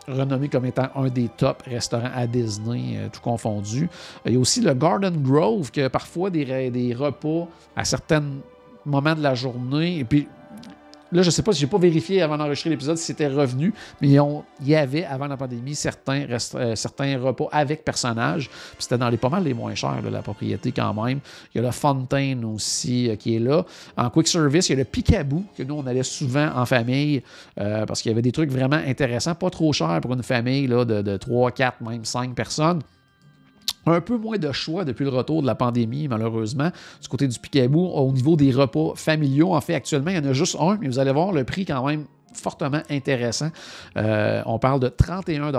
renommé 0.07 0.49
comme 0.49 0.65
étant 0.65 0.89
un 0.95 1.07
des 1.07 1.29
top 1.29 1.63
restaurants 1.65 2.11
à 2.13 2.27
Disney, 2.27 3.09
tout 3.11 3.21
confondu. 3.21 3.89
Il 4.25 4.33
y 4.33 4.35
a 4.35 4.39
aussi 4.39 4.61
le 4.61 4.73
Garden 4.73 5.21
Grove, 5.21 5.71
qui 5.71 5.81
a 5.81 5.89
parfois 5.89 6.29
des, 6.29 6.69
des 6.69 6.93
repas 6.93 7.47
à 7.75 7.85
certains 7.85 8.23
moments 8.85 9.15
de 9.15 9.21
la 9.21 9.35
journée, 9.35 9.99
et 9.99 10.03
puis 10.03 10.27
Là, 11.11 11.21
je 11.21 11.27
ne 11.27 11.31
sais 11.31 11.43
pas 11.43 11.51
si 11.51 11.59
je 11.59 11.65
n'ai 11.65 11.69
pas 11.69 11.77
vérifié 11.77 12.21
avant 12.21 12.37
d'enregistrer 12.37 12.69
l'épisode 12.69 12.97
si 12.97 13.05
c'était 13.05 13.27
revenu, 13.27 13.73
mais 14.01 14.07
il 14.07 14.67
y 14.67 14.75
avait, 14.75 15.03
avant 15.03 15.27
la 15.27 15.35
pandémie, 15.35 15.75
certains, 15.75 16.25
euh, 16.55 16.75
repas 17.21 17.49
avec 17.51 17.83
personnages. 17.83 18.49
C'était 18.79 18.97
dans 18.97 19.09
les 19.09 19.17
pas 19.17 19.29
mal 19.29 19.43
les 19.43 19.53
moins 19.53 19.75
chers 19.75 20.01
de 20.01 20.09
la 20.09 20.21
propriété 20.21 20.71
quand 20.71 20.93
même. 20.93 21.19
Il 21.53 21.57
y 21.57 21.63
a 21.63 21.67
le 21.67 21.71
Fontaine 21.71 22.45
aussi 22.45 23.09
euh, 23.09 23.15
qui 23.15 23.35
est 23.35 23.39
là. 23.39 23.65
En 23.97 24.09
quick 24.09 24.27
service, 24.27 24.69
il 24.69 24.73
y 24.73 24.75
a 24.75 24.79
le 24.79 24.85
Picaboo, 24.85 25.43
que 25.57 25.63
nous, 25.63 25.75
on 25.75 25.85
allait 25.85 26.03
souvent 26.03 26.49
en 26.55 26.65
famille 26.65 27.21
euh, 27.59 27.85
parce 27.85 28.01
qu'il 28.01 28.11
y 28.11 28.13
avait 28.13 28.21
des 28.21 28.31
trucs 28.31 28.49
vraiment 28.49 28.79
intéressants, 28.87 29.35
pas 29.35 29.49
trop 29.49 29.73
chers 29.73 29.99
pour 30.01 30.13
une 30.13 30.23
famille 30.23 30.67
là, 30.67 30.85
de, 30.85 31.01
de 31.01 31.17
3, 31.17 31.51
4, 31.51 31.81
même 31.81 32.05
5 32.05 32.33
personnes. 32.33 32.81
Un 33.85 34.01
peu 34.01 34.17
moins 34.17 34.37
de 34.37 34.51
choix 34.51 34.85
depuis 34.85 35.03
le 35.03 35.09
retour 35.09 35.41
de 35.41 35.47
la 35.47 35.55
pandémie, 35.55 36.07
malheureusement, 36.07 36.69
du 37.01 37.07
côté 37.07 37.27
du 37.27 37.39
Picaboo. 37.39 37.87
Au 37.87 38.11
niveau 38.11 38.35
des 38.35 38.51
repas 38.51 38.93
familiaux, 38.95 39.53
en 39.53 39.61
fait, 39.61 39.73
actuellement, 39.73 40.11
il 40.11 40.17
y 40.17 40.19
en 40.19 40.25
a 40.25 40.33
juste 40.33 40.55
un, 40.59 40.77
mais 40.79 40.87
vous 40.87 40.99
allez 40.99 41.11
voir 41.11 41.31
le 41.31 41.43
prix 41.43 41.65
quand 41.65 41.85
même 41.85 42.05
fortement 42.33 42.81
intéressant. 42.89 43.49
Euh, 43.97 44.41
on 44.45 44.59
parle 44.59 44.79
de 44.79 44.87
31 44.87 45.51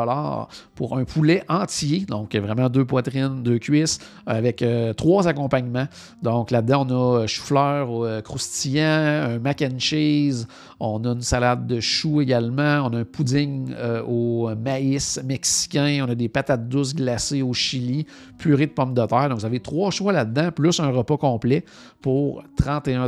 pour 0.74 0.96
un 0.96 1.04
poulet 1.04 1.42
entier, 1.48 2.00
donc 2.00 2.34
vraiment 2.34 2.68
deux 2.68 2.84
poitrines, 2.84 3.42
deux 3.42 3.58
cuisses, 3.58 3.98
avec 4.26 4.62
euh, 4.62 4.92
trois 4.92 5.28
accompagnements. 5.28 5.86
Donc 6.22 6.50
là-dedans, 6.50 6.86
on 6.88 7.22
a 7.22 7.26
chou-fleur 7.26 7.88
euh, 7.90 8.20
croustillant, 8.20 8.82
un 8.82 9.38
mac 9.38 9.62
and 9.62 9.78
cheese, 9.78 10.46
on 10.80 11.04
a 11.04 11.08
une 11.08 11.22
salade 11.22 11.66
de 11.66 11.80
choux 11.80 12.20
également, 12.20 12.86
on 12.86 12.92
a 12.94 12.98
un 12.98 13.04
pudding 13.04 13.72
au 14.06 14.50
maïs 14.56 15.20
mexicain, 15.24 16.04
on 16.06 16.10
a 16.10 16.14
des 16.14 16.28
patates 16.28 16.68
douces 16.68 16.94
glacées 16.94 17.42
au 17.42 17.52
chili, 17.52 18.06
purée 18.38 18.66
de 18.66 18.72
pommes 18.72 18.94
de 18.94 19.06
terre. 19.06 19.28
Donc 19.28 19.38
vous 19.38 19.44
avez 19.44 19.60
trois 19.60 19.90
choix 19.90 20.12
là-dedans, 20.12 20.50
plus 20.50 20.80
un 20.80 20.90
repas 20.90 21.16
complet 21.16 21.64
pour 22.00 22.42
31 22.56 23.06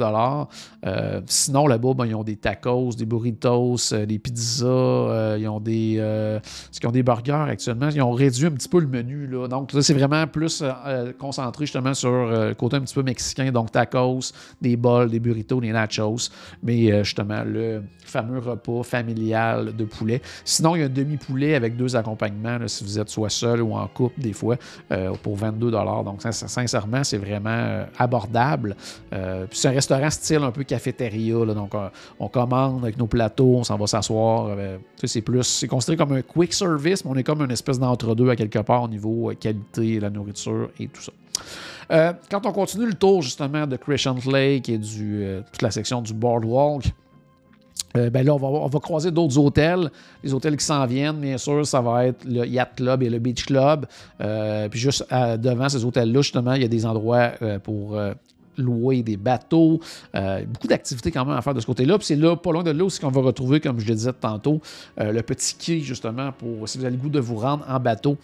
Sinon, 1.27 1.67
là-bas, 1.67 1.95
ben, 1.95 2.07
ils 2.07 2.15
ont 2.15 2.25
des 2.25 2.37
tacos, 2.37 2.91
des 2.97 3.07
burritos, 3.07 3.54
euh, 3.55 4.07
des 4.07 4.19
pizzas, 4.19 4.67
euh, 4.67 5.37
ils 5.39 5.49
ont 5.49 5.61
des, 5.61 5.97
euh, 5.99 6.39
ont 6.85 6.91
des 6.91 7.03
burgers 7.03 7.47
actuellement. 7.49 7.89
Ils 7.89 8.03
ont 8.03 8.13
réduit 8.13 8.47
un 8.47 8.51
petit 8.51 8.69
peu 8.69 8.81
le 8.81 8.87
menu. 8.87 9.27
Là. 9.27 9.49
Donc, 9.49 9.73
là, 9.73 9.83
c'est 9.83 9.95
vraiment 9.95 10.27
plus 10.27 10.63
concentré 11.19 11.67
justement 11.67 11.95
sur 11.95 12.11
le 12.11 12.55
côté 12.55 12.77
un 12.77 12.81
petit 12.81 12.95
peu 12.95 13.03
mexicain. 13.03 13.51
Donc, 13.51 13.73
tacos, 13.73 14.33
des 14.61 14.77
bols, 14.77 15.11
des 15.11 15.21
burritos, 15.21 15.61
des 15.61 15.73
nachos. 15.73 16.31
Mais 16.63 17.05
justement, 17.05 17.43
le 17.45 17.83
fameux 18.05 18.39
repas 18.39 18.83
familial 18.83 19.75
de 19.75 19.85
poulet. 19.85 20.21
Sinon, 20.45 20.77
il 20.77 20.81
y 20.81 20.83
a 20.83 20.87
un 20.87 20.91
demi-poulet 20.91 21.55
avec 21.55 21.77
deux 21.77 21.97
accompagnements, 21.97 22.59
si 22.67 22.85
vous 22.85 22.99
êtes 22.99 23.09
soit 23.09 23.31
seul 23.31 23.63
ou 23.63 23.75
en 23.75 23.87
couple, 23.89 24.21
des 24.21 24.33
fois, 24.33 24.57
pour 25.23 25.37
22 25.37 25.71
Donc, 25.71 26.23
sincèrement, 26.23 27.03
c'est 27.03 27.19
vraiment 27.19 27.85
abordable. 27.99 28.77
c'est 29.51 29.69
un 29.69 29.73
restaurant 29.73 30.11
style 30.11 30.43
un 30.43 30.51
peu 30.51 30.65
cafétéria. 30.65 31.45
donc, 31.47 31.73
on 32.19 32.29
commande 32.29 32.83
avec 32.83 32.99
nos 32.99 33.07
plateaux 33.07 33.44
on 33.47 33.65
s'en 33.65 33.77
va 33.77 33.87
s'asseoir. 33.87 34.47
Euh, 34.49 34.79
c'est 35.03 35.21
plus, 35.21 35.43
c'est 35.43 35.69
considéré 35.69 35.97
comme 35.97 36.13
un 36.13 36.23
quick 36.23 36.53
service, 36.53 37.05
mais 37.05 37.11
on 37.11 37.17
est 37.17 37.23
comme 37.23 37.43
une 37.43 37.51
espèce 37.51 37.79
d'entre-deux 37.79 38.29
à 38.29 38.37
quelque 38.37 38.59
part 38.61 38.85
au 38.85 38.89
niveau 38.89 39.31
euh, 39.31 39.35
qualité, 39.35 40.01
la 40.01 40.11
nourriture 40.11 40.71
et 40.79 40.89
tout 40.89 41.03
ça. 41.03 41.13
Euh, 41.93 42.13
quand 42.31 42.47
on 42.47 42.53
continue 42.53 42.87
le 42.87 42.95
tour 42.95 43.23
justement 43.23 43.67
de 43.67 43.77
Crescent 43.77 44.17
Lake 44.31 44.69
et 44.69 44.79
du, 44.79 45.27
toute 45.53 45.63
la 45.63 45.71
section 45.71 46.01
du 46.01 46.15
Boardwalk, 46.15 46.85
ben 47.95 48.27
là, 48.27 48.35
on 48.35 48.67
va, 48.67 48.81
croiser 48.81 49.13
d'autres 49.13 49.39
hôtels, 49.39 49.89
les 50.25 50.35
hôtels 50.35 50.57
qui 50.57 50.65
s'en 50.65 50.85
viennent, 50.85 51.21
bien 51.21 51.39
sûr, 51.39 51.65
ça 51.65 51.81
va 51.81 52.07
être 52.07 52.25
le 52.25 52.45
Yacht 52.45 52.77
Club 52.77 53.05
et 53.05 53.11
le 53.11 53.21
Beach 53.21 53.45
Club. 53.45 53.87
puis 54.19 54.81
juste 54.81 55.07
devant 55.11 55.69
ces 55.69 55.85
hôtels-là, 55.85 56.23
justement, 56.23 56.55
il 56.55 56.63
y 56.63 56.65
a 56.65 56.69
des 56.69 56.87
endroits 56.87 57.33
pour 57.63 57.97
louer 58.57 59.03
des 59.03 59.17
bateaux, 59.17 59.81
euh, 60.15 60.45
beaucoup 60.47 60.69
d'activités 60.69 61.11
quand 61.11 61.25
même 61.25 61.37
à 61.37 61.43
faire 61.43 61.55
de 61.55 61.61
ce 61.61 61.67
côté-là. 61.67 61.99
Puis 61.99 62.07
c'est 62.07 62.17
là, 62.17 62.37
pas 62.37 62.53
loin 62.53 62.63
de 62.63 62.71
là 62.71 62.85
aussi 62.85 63.01
qu'on 63.01 63.11
va 63.11 63.21
retrouver, 63.21 63.61
comme 63.61 63.81
je 63.81 63.87
le 63.87 63.95
disais 63.95 64.13
tantôt, 64.13 64.61
euh, 65.01 65.13
le 65.13 65.23
petit 65.23 65.57
quai 65.57 65.81
justement 65.81 66.33
pour 66.33 66.69
si 66.69 66.79
vous 66.79 66.85
avez 66.85 66.97
le 66.97 67.03
goût 67.03 67.09
de 67.09 67.21
vous 67.21 67.37
rendre 67.37 67.65
en 67.69 67.81
bateau, 67.81 68.17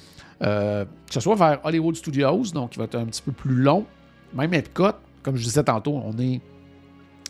euh, 0.42 0.84
que 0.84 1.14
ce 1.14 1.20
soit 1.20 1.34
vers 1.34 1.60
Hollywood 1.64 1.96
Studios, 1.96 2.44
donc 2.54 2.70
qui 2.70 2.78
va 2.78 2.84
être 2.84 2.96
un 2.96 3.06
petit 3.06 3.22
peu 3.22 3.32
plus 3.32 3.54
long, 3.54 3.84
même 4.34 4.54
Epcot, 4.54 4.92
comme 5.22 5.36
je 5.36 5.44
disais 5.44 5.64
tantôt, 5.64 6.00
on 6.04 6.16
est 6.18 6.40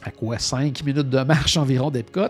à 0.03 0.11
quoi 0.11 0.39
5 0.39 0.85
minutes 0.85 1.11
de 1.11 1.23
marche 1.23 1.57
environ 1.57 1.91
d'Epcot? 1.91 2.29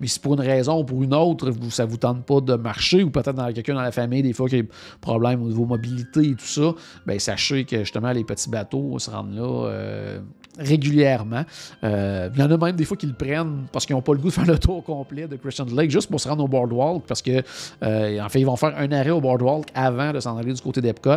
Mais 0.00 0.06
si 0.08 0.20
pour 0.20 0.34
une 0.34 0.40
raison 0.40 0.80
ou 0.80 0.84
pour 0.84 1.02
une 1.02 1.14
autre, 1.14 1.50
ça 1.70 1.86
ne 1.86 1.90
vous 1.90 1.96
tente 1.96 2.24
pas 2.24 2.40
de 2.40 2.54
marcher, 2.54 3.02
ou 3.02 3.10
peut-être 3.10 3.32
dans 3.32 3.50
quelqu'un 3.52 3.74
dans 3.74 3.82
la 3.82 3.92
famille, 3.92 4.22
des 4.22 4.32
fois, 4.32 4.48
qui 4.48 4.56
a 4.56 4.62
des 4.62 4.68
problèmes 5.00 5.42
au 5.42 5.48
niveau 5.48 5.64
mobilité 5.64 6.20
et 6.20 6.34
tout 6.34 6.44
ça, 6.44 6.74
bien, 7.06 7.18
sachez 7.18 7.64
que 7.64 7.78
justement, 7.78 8.12
les 8.12 8.24
petits 8.24 8.50
bateaux 8.50 8.98
se 8.98 9.10
rendent 9.10 9.34
là. 9.34 9.68
Euh, 9.68 10.20
régulièrement. 10.58 11.44
Euh, 11.84 12.30
il 12.34 12.40
y 12.40 12.42
en 12.42 12.50
a 12.50 12.56
même 12.56 12.76
des 12.76 12.84
fois 12.84 12.96
qui 12.96 13.06
le 13.06 13.12
prennent 13.12 13.66
parce 13.72 13.86
qu'ils 13.86 13.94
n'ont 13.96 14.02
pas 14.02 14.12
le 14.12 14.18
goût 14.18 14.28
de 14.28 14.32
faire 14.32 14.46
le 14.46 14.58
tour 14.58 14.82
complet 14.82 15.28
de 15.28 15.36
Christian 15.36 15.66
Lake 15.66 15.90
juste 15.90 16.10
pour 16.10 16.20
se 16.20 16.28
rendre 16.28 16.44
au 16.44 16.48
boardwalk 16.48 17.04
parce 17.06 17.22
que 17.22 17.42
euh, 17.82 18.20
en 18.20 18.28
fait 18.28 18.40
ils 18.40 18.46
vont 18.46 18.56
faire 18.56 18.74
un 18.76 18.90
arrêt 18.92 19.10
au 19.10 19.20
boardwalk 19.20 19.68
avant 19.74 20.12
de 20.12 20.20
s'en 20.20 20.36
aller 20.36 20.52
du 20.52 20.60
côté 20.60 20.80
d'Epcot. 20.80 21.10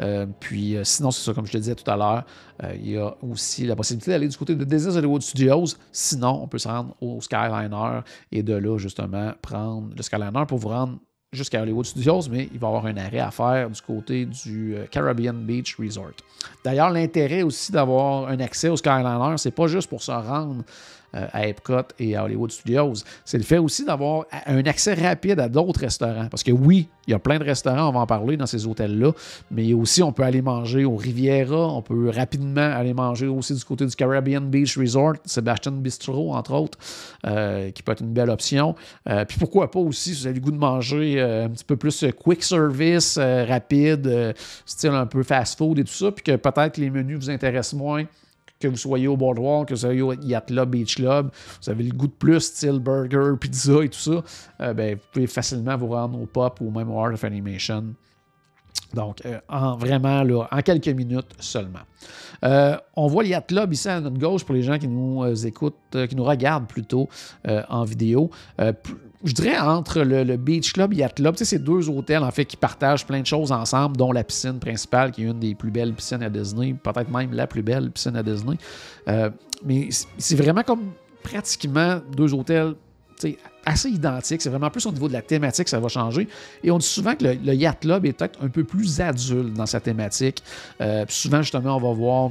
Euh, 0.00 0.26
puis 0.40 0.76
sinon 0.82 1.10
c'est 1.10 1.24
ça 1.24 1.34
comme 1.34 1.46
je 1.46 1.52
te 1.52 1.58
disais 1.58 1.74
tout 1.74 1.90
à 1.90 1.96
l'heure, 1.96 2.24
il 2.74 2.90
y 2.90 2.96
a 2.96 3.14
aussi 3.22 3.66
la 3.66 3.76
possibilité 3.76 4.10
d'aller 4.10 4.28
du 4.28 4.36
côté 4.36 4.54
de 4.54 4.64
Disney 4.64 4.96
Hollywood 4.96 5.22
Studios. 5.22 5.76
Sinon 5.92 6.40
on 6.42 6.48
peut 6.48 6.58
se 6.58 6.68
rendre 6.68 6.94
au 7.00 7.20
Skyliner 7.20 8.00
et 8.32 8.42
de 8.42 8.54
là 8.54 8.78
justement 8.78 9.32
prendre 9.42 9.88
le 9.94 10.02
Skyliner 10.02 10.44
pour 10.46 10.58
vous 10.58 10.68
rendre 10.68 10.98
jusqu'à 11.36 11.62
Hollywood 11.62 11.86
Studios, 11.86 12.22
mais 12.30 12.48
il 12.52 12.58
va 12.58 12.66
y 12.66 12.70
avoir 12.70 12.86
un 12.86 12.96
arrêt 12.96 13.20
à 13.20 13.30
faire 13.30 13.70
du 13.70 13.80
côté 13.80 14.24
du 14.24 14.74
euh, 14.74 14.86
Caribbean 14.90 15.34
Beach 15.34 15.76
Resort. 15.78 16.14
D'ailleurs, 16.64 16.90
l'intérêt 16.90 17.42
aussi 17.42 17.72
d'avoir 17.72 18.28
un 18.28 18.40
accès 18.40 18.68
au 18.68 18.76
Skyliner, 18.76 19.36
c'est 19.36 19.50
pas 19.50 19.66
juste 19.66 19.88
pour 19.88 20.02
se 20.02 20.10
rendre 20.10 20.64
à 21.12 21.46
Epcot 21.46 21.88
et 21.98 22.16
à 22.16 22.24
Hollywood 22.24 22.50
Studios. 22.50 22.94
C'est 23.24 23.38
le 23.38 23.44
fait 23.44 23.58
aussi 23.58 23.84
d'avoir 23.84 24.26
un 24.46 24.64
accès 24.66 24.94
rapide 24.94 25.40
à 25.40 25.48
d'autres 25.48 25.80
restaurants. 25.80 26.28
Parce 26.28 26.42
que 26.42 26.52
oui, 26.52 26.88
il 27.06 27.12
y 27.12 27.14
a 27.14 27.18
plein 27.18 27.38
de 27.38 27.44
restaurants, 27.44 27.88
on 27.88 27.92
va 27.92 28.00
en 28.00 28.06
parler 28.06 28.36
dans 28.36 28.46
ces 28.46 28.66
hôtels-là, 28.66 29.12
mais 29.50 29.72
aussi 29.74 30.02
on 30.02 30.12
peut 30.12 30.24
aller 30.24 30.42
manger 30.42 30.84
au 30.84 30.96
Riviera, 30.96 31.72
on 31.72 31.82
peut 31.82 32.10
rapidement 32.10 32.60
aller 32.60 32.94
manger 32.94 33.28
aussi 33.28 33.54
du 33.54 33.64
côté 33.64 33.86
du 33.86 33.94
Caribbean 33.94 34.48
Beach 34.48 34.76
Resort, 34.76 35.14
Sebastian 35.24 35.72
Bistro, 35.72 36.34
entre 36.34 36.52
autres, 36.54 36.78
euh, 37.26 37.70
qui 37.70 37.82
peut 37.82 37.92
être 37.92 38.00
une 38.00 38.12
belle 38.12 38.30
option. 38.30 38.74
Euh, 39.08 39.24
puis 39.24 39.38
pourquoi 39.38 39.70
pas 39.70 39.78
aussi, 39.78 40.14
si 40.14 40.22
vous 40.22 40.26
avez 40.26 40.34
le 40.34 40.40
goût 40.40 40.50
de 40.50 40.58
manger 40.58 41.20
un 41.20 41.48
petit 41.48 41.64
peu 41.64 41.76
plus 41.76 42.04
quick 42.18 42.42
service, 42.42 43.18
rapide, 43.18 44.34
style 44.64 44.90
un 44.90 45.06
peu 45.06 45.22
fast-food 45.22 45.78
et 45.78 45.84
tout 45.84 45.92
ça, 45.92 46.10
puis 46.10 46.24
que 46.24 46.36
peut-être 46.36 46.76
les 46.76 46.90
menus 46.90 47.18
vous 47.18 47.30
intéressent 47.30 47.74
moins 47.74 48.04
que 48.60 48.68
vous 48.68 48.76
soyez 48.76 49.08
au 49.08 49.16
Boardwalk, 49.16 49.68
que 49.68 49.74
vous 49.74 49.80
soyez 49.80 50.02
au 50.02 50.12
Yacht 50.12 50.46
Club, 50.46 50.70
Beach 50.70 50.96
Club, 50.96 51.30
vous 51.62 51.70
avez 51.70 51.84
le 51.84 51.94
goût 51.94 52.06
de 52.06 52.12
plus, 52.12 52.40
style 52.40 52.78
burger, 52.78 53.32
pizza 53.40 53.84
et 53.84 53.88
tout 53.88 53.98
ça, 53.98 54.22
euh, 54.60 54.74
ben, 54.74 54.94
vous 54.94 55.02
pouvez 55.12 55.26
facilement 55.26 55.76
vous 55.76 55.88
rendre 55.88 56.20
au 56.20 56.26
Pop 56.26 56.60
ou 56.60 56.70
même 56.70 56.90
au 56.90 56.98
Art 57.00 57.12
of 57.12 57.24
Animation. 57.24 57.94
Donc, 58.94 59.24
euh, 59.26 59.40
en, 59.48 59.76
vraiment, 59.76 60.22
là, 60.22 60.46
en 60.50 60.62
quelques 60.62 60.88
minutes 60.88 61.32
seulement. 61.40 61.80
Euh, 62.44 62.76
on 62.94 63.08
voit 63.08 63.24
le 63.24 63.30
Yacht 63.30 63.48
Club 63.48 63.72
ici 63.72 63.88
à 63.88 64.00
notre 64.00 64.18
gauche 64.18 64.44
pour 64.44 64.54
les 64.54 64.62
gens 64.62 64.78
qui 64.78 64.88
nous 64.88 65.46
écoutent, 65.46 65.74
qui 66.08 66.14
nous 66.14 66.24
regardent 66.24 66.68
plutôt 66.68 67.08
en 67.68 67.84
vidéo 67.84 68.30
je 69.24 69.32
dirais, 69.32 69.58
entre 69.58 70.00
le, 70.02 70.36
Beach 70.36 70.72
Club 70.72 70.92
et 70.92 70.96
Yacht 70.96 71.16
Club, 71.16 71.34
c'est 71.36 71.58
deux 71.58 71.88
hôtels, 71.88 72.22
en 72.22 72.30
fait, 72.30 72.44
qui 72.44 72.56
partagent 72.56 73.06
plein 73.06 73.20
de 73.20 73.26
choses 73.26 73.52
ensemble, 73.52 73.96
dont 73.96 74.12
la 74.12 74.24
piscine 74.24 74.58
principale, 74.58 75.12
qui 75.12 75.22
est 75.22 75.26
une 75.26 75.40
des 75.40 75.54
plus 75.54 75.70
belles 75.70 75.92
piscines 75.92 76.22
à 76.22 76.30
Disney, 76.30 76.74
peut-être 76.74 77.10
même 77.10 77.32
la 77.32 77.46
plus 77.46 77.62
belle 77.62 77.90
piscine 77.90 78.16
à 78.16 78.22
Disney. 78.22 78.56
Euh, 79.08 79.30
mais 79.64 79.88
c'est 80.18 80.36
vraiment 80.36 80.62
comme 80.62 80.92
pratiquement 81.22 82.00
deux 82.16 82.32
hôtels 82.34 82.74
assez 83.64 83.88
identiques. 83.88 84.42
C'est 84.42 84.50
vraiment 84.50 84.70
plus 84.70 84.84
au 84.86 84.92
niveau 84.92 85.08
de 85.08 85.14
la 85.14 85.22
thématique 85.22 85.64
que 85.64 85.70
ça 85.70 85.80
va 85.80 85.88
changer. 85.88 86.28
Et 86.62 86.70
on 86.70 86.78
dit 86.78 86.86
souvent 86.86 87.14
que 87.14 87.24
le, 87.24 87.54
Yacht 87.54 87.80
Club 87.80 88.04
est 88.04 88.12
peut-être 88.12 88.38
un 88.42 88.48
peu 88.48 88.64
plus 88.64 89.00
adulte 89.00 89.54
dans 89.54 89.66
sa 89.66 89.80
thématique. 89.80 90.42
Euh, 90.80 91.04
souvent, 91.08 91.42
justement, 91.42 91.76
on 91.76 91.80
va 91.80 91.92
voir 91.92 92.30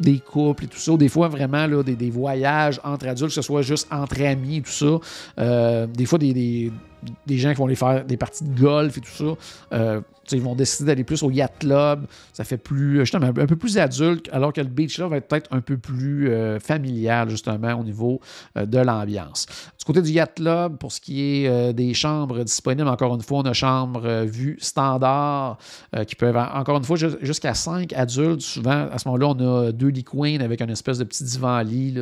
des 0.00 0.18
couples 0.18 0.64
et 0.64 0.66
tout 0.66 0.78
ça. 0.78 0.96
Des 0.96 1.08
fois, 1.08 1.28
vraiment, 1.28 1.66
là, 1.66 1.82
des, 1.82 2.10
voyages 2.10 2.80
entre 2.84 3.08
adultes, 3.08 3.30
que 3.30 3.34
ce 3.34 3.42
soit 3.42 3.62
juste 3.62 3.88
entre 3.90 4.22
amis 4.22 4.58
et 4.58 4.62
tout 4.62 4.70
ça. 4.70 4.98
Euh, 5.38 5.86
des 5.86 6.06
fois, 6.06 6.18
des, 6.18 6.70
gens 7.28 7.50
qui 7.50 7.56
vont 7.56 7.66
aller 7.66 7.74
faire 7.74 8.04
des 8.04 8.16
parties 8.16 8.44
de 8.44 8.60
golf 8.60 8.96
et 8.96 9.00
tout 9.00 9.10
ça. 9.10 9.36
Euh, 9.72 10.00
ils 10.32 10.42
vont 10.42 10.54
décider 10.54 10.88
d'aller 10.88 11.04
plus 11.04 11.22
au 11.22 11.30
yacht 11.30 11.58
club. 11.58 12.06
Ça 12.32 12.44
fait 12.44 12.56
plus, 12.56 13.00
justement, 13.00 13.26
un 13.26 13.46
peu 13.46 13.56
plus 13.56 13.78
adulte, 13.78 14.28
alors 14.32 14.52
que 14.52 14.60
le 14.60 14.68
beach 14.68 14.96
club 14.96 15.10
va 15.10 15.16
être 15.16 15.28
peut-être 15.28 15.52
un 15.52 15.60
peu 15.60 15.76
plus 15.76 16.30
euh, 16.30 16.58
familial, 16.60 17.28
justement, 17.28 17.74
au 17.74 17.84
niveau 17.84 18.20
euh, 18.56 18.66
de 18.66 18.78
l'ambiance. 18.78 19.46
Du 19.78 19.84
côté 19.84 20.02
du 20.02 20.10
yacht 20.10 20.34
club, 20.34 20.76
pour 20.78 20.92
ce 20.92 21.00
qui 21.00 21.22
est 21.22 21.48
euh, 21.48 21.72
des 21.72 21.94
chambres 21.94 22.42
disponibles, 22.44 22.88
encore 22.88 23.14
une 23.14 23.22
fois, 23.22 23.38
on 23.38 23.42
a 23.42 23.52
chambres 23.52 24.24
vues 24.24 24.56
standard 24.60 25.58
qui 26.06 26.14
peuvent, 26.14 26.36
encore 26.36 26.76
une 26.76 26.84
fois, 26.84 26.96
jusqu'à 26.96 27.54
5 27.54 27.92
adultes. 27.92 28.40
Souvent, 28.40 28.88
à 28.90 28.98
ce 28.98 29.08
moment-là, 29.08 29.28
on 29.28 29.66
a 29.66 29.72
deux 29.72 29.88
lits 29.88 30.04
avec 30.40 30.60
un 30.60 30.68
espèce 30.68 30.98
de 30.98 31.04
petit 31.04 31.24
divan-lit 31.24 31.96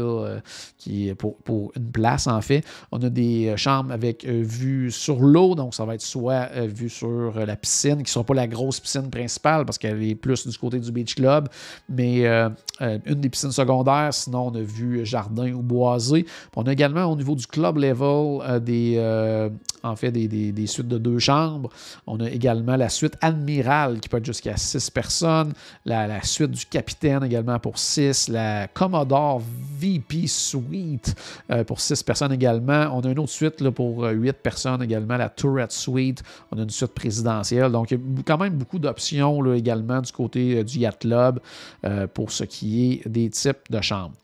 qui 0.79 1.13
pour, 1.15 1.37
pour, 1.39 1.73
une 1.77 1.91
place, 1.91 2.27
en 2.27 2.41
fait. 2.41 2.65
On 2.93 3.01
a 3.03 3.09
des 3.09 3.55
chambres 3.57 3.93
avec 3.93 4.25
vue 4.25 4.91
sur 4.91 5.21
l'eau, 5.21 5.55
donc 5.55 5.75
ça 5.75 5.85
va 5.85 5.95
être 5.95 6.03
soit 6.03 6.49
vue 6.67 6.89
sur 6.89 7.33
la 7.35 7.57
piscine, 7.57 8.03
qui 8.03 8.13
sera 8.17 8.25
pas 8.25 8.35
la 8.35 8.47
grosse 8.47 8.81
piscine 8.81 9.11
principale 9.11 9.65
parce 9.65 9.79
qu'elle 9.79 10.03
est 10.03 10.15
plus 10.15 10.47
du 10.47 10.57
côté 10.57 10.79
du 10.79 10.91
Beach 10.91 11.15
Club, 11.15 11.49
mais 11.89 12.27
euh, 12.27 12.49
euh, 12.81 12.99
une 13.05 13.21
des 13.21 13.29
piscines 13.29 13.53
secondaires. 13.53 14.13
Sinon, 14.13 14.49
on 14.49 14.55
a 14.55 14.63
vu 14.63 15.05
jardin 15.05 15.53
ou 15.53 15.63
boisé. 15.63 16.27
on 16.57 16.63
a 16.63 16.73
également 16.73 17.05
au 17.05 17.17
niveau 17.17 17.35
du 17.35 17.47
club 17.47 17.77
level 17.77 18.41
euh, 18.43 18.59
des, 18.59 19.51
en 19.87 19.97
fait 19.97 20.11
des, 20.11 20.67
suites 20.67 20.89
de 20.89 20.99
deux 20.99 21.19
chambres. 21.19 21.71
On 22.07 22.21
a 22.21 22.29
également 22.29 22.77
la 22.77 22.89
suite 22.89 23.15
Admiral 23.21 24.01
qui 24.01 24.09
peut 24.09 24.19
être 24.19 24.27
jusqu'à 24.27 24.57
six 24.57 24.91
personnes. 24.91 25.53
La, 25.85 26.23
suite 26.23 26.51
du 26.51 26.67
Capitaine 26.67 27.25
également 27.25 27.59
pour 27.59 27.79
six. 27.79 28.29
La 28.29 28.69
Commodore 28.69 29.43
VP 29.79 30.27
Suite 30.27 31.15
euh, 31.51 31.65
pour 31.65 31.81
six 31.81 32.03
personnes 32.03 32.33
également. 32.33 32.91
On 32.93 33.01
a 33.01 33.11
une 33.11 33.19
autre 33.19 33.31
suite 33.31 33.69
pour 33.71 34.05
huit 34.05 34.37
personnes 34.37 34.83
également, 34.83 35.17
la 35.17 35.29
Tourette 35.29 35.73
Suite. 35.73 36.23
On 36.51 36.59
a 36.59 36.63
une 36.63 36.71
suite 36.71 36.95
présidentielle. 36.95 37.71
Donc, 37.71 37.95
quand 38.27 38.39
même 38.39 38.55
beaucoup 38.55 38.79
d'options 38.79 39.55
également 39.55 40.01
du 40.01 40.13
côté 40.13 40.65
du 40.65 40.79
Yacht 40.79 41.01
Club 41.01 41.41
euh, 41.85 42.07
pour 42.07 42.31
ce 42.33 42.45
qui 42.45 42.93
est 42.93 43.09
des 43.09 43.31
types 43.31 43.71
de 43.71 43.81
chambres. 43.81 44.15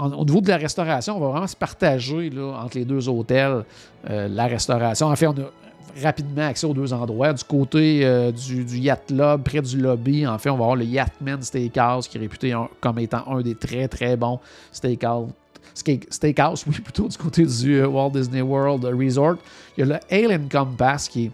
Euh, 0.00 0.04
au 0.04 0.24
niveau 0.24 0.40
de 0.40 0.48
la 0.48 0.56
restauration, 0.56 1.16
on 1.16 1.20
va 1.20 1.28
vraiment 1.28 1.46
se 1.46 1.56
partager 1.56 2.30
là, 2.30 2.60
entre 2.62 2.78
les 2.78 2.84
deux 2.84 3.08
hôtels 3.08 3.64
euh, 4.08 4.28
la 4.28 4.46
restauration. 4.46 5.08
En 5.08 5.16
fait, 5.16 5.26
on 5.26 5.32
a 5.32 5.50
rapidement 6.02 6.46
accès 6.46 6.66
aux 6.66 6.74
deux 6.74 6.92
endroits. 6.92 7.32
Du 7.32 7.44
côté 7.44 8.04
euh, 8.04 8.30
du, 8.30 8.64
du, 8.64 8.78
Yacht 8.78 9.06
Club, 9.08 9.42
près 9.42 9.60
du 9.60 9.78
lobby, 9.78 10.26
en 10.26 10.38
fait, 10.38 10.50
on 10.50 10.56
va 10.56 10.64
avoir 10.64 10.76
le 10.76 10.84
Yachtman 10.84 11.42
Steakhouse, 11.42 12.08
qui 12.08 12.18
est 12.18 12.20
réputé 12.20 12.54
comme 12.80 12.98
étant 12.98 13.24
un 13.28 13.40
des 13.40 13.54
très, 13.54 13.88
très 13.88 14.16
bons 14.16 14.38
steakhouse. 14.72 15.30
Steakhouse, 15.74 16.64
oui, 16.66 16.74
plutôt 16.80 17.08
du 17.08 17.16
côté 17.16 17.44
du 17.44 17.84
Walt 17.84 18.10
Disney 18.10 18.42
World 18.42 18.84
Resort. 18.84 19.36
Il 19.76 19.86
y 19.86 19.92
a 19.92 19.98
le 19.98 20.14
Ale 20.14 20.40
Compass 20.48 21.08
qui 21.08 21.26
est 21.26 21.30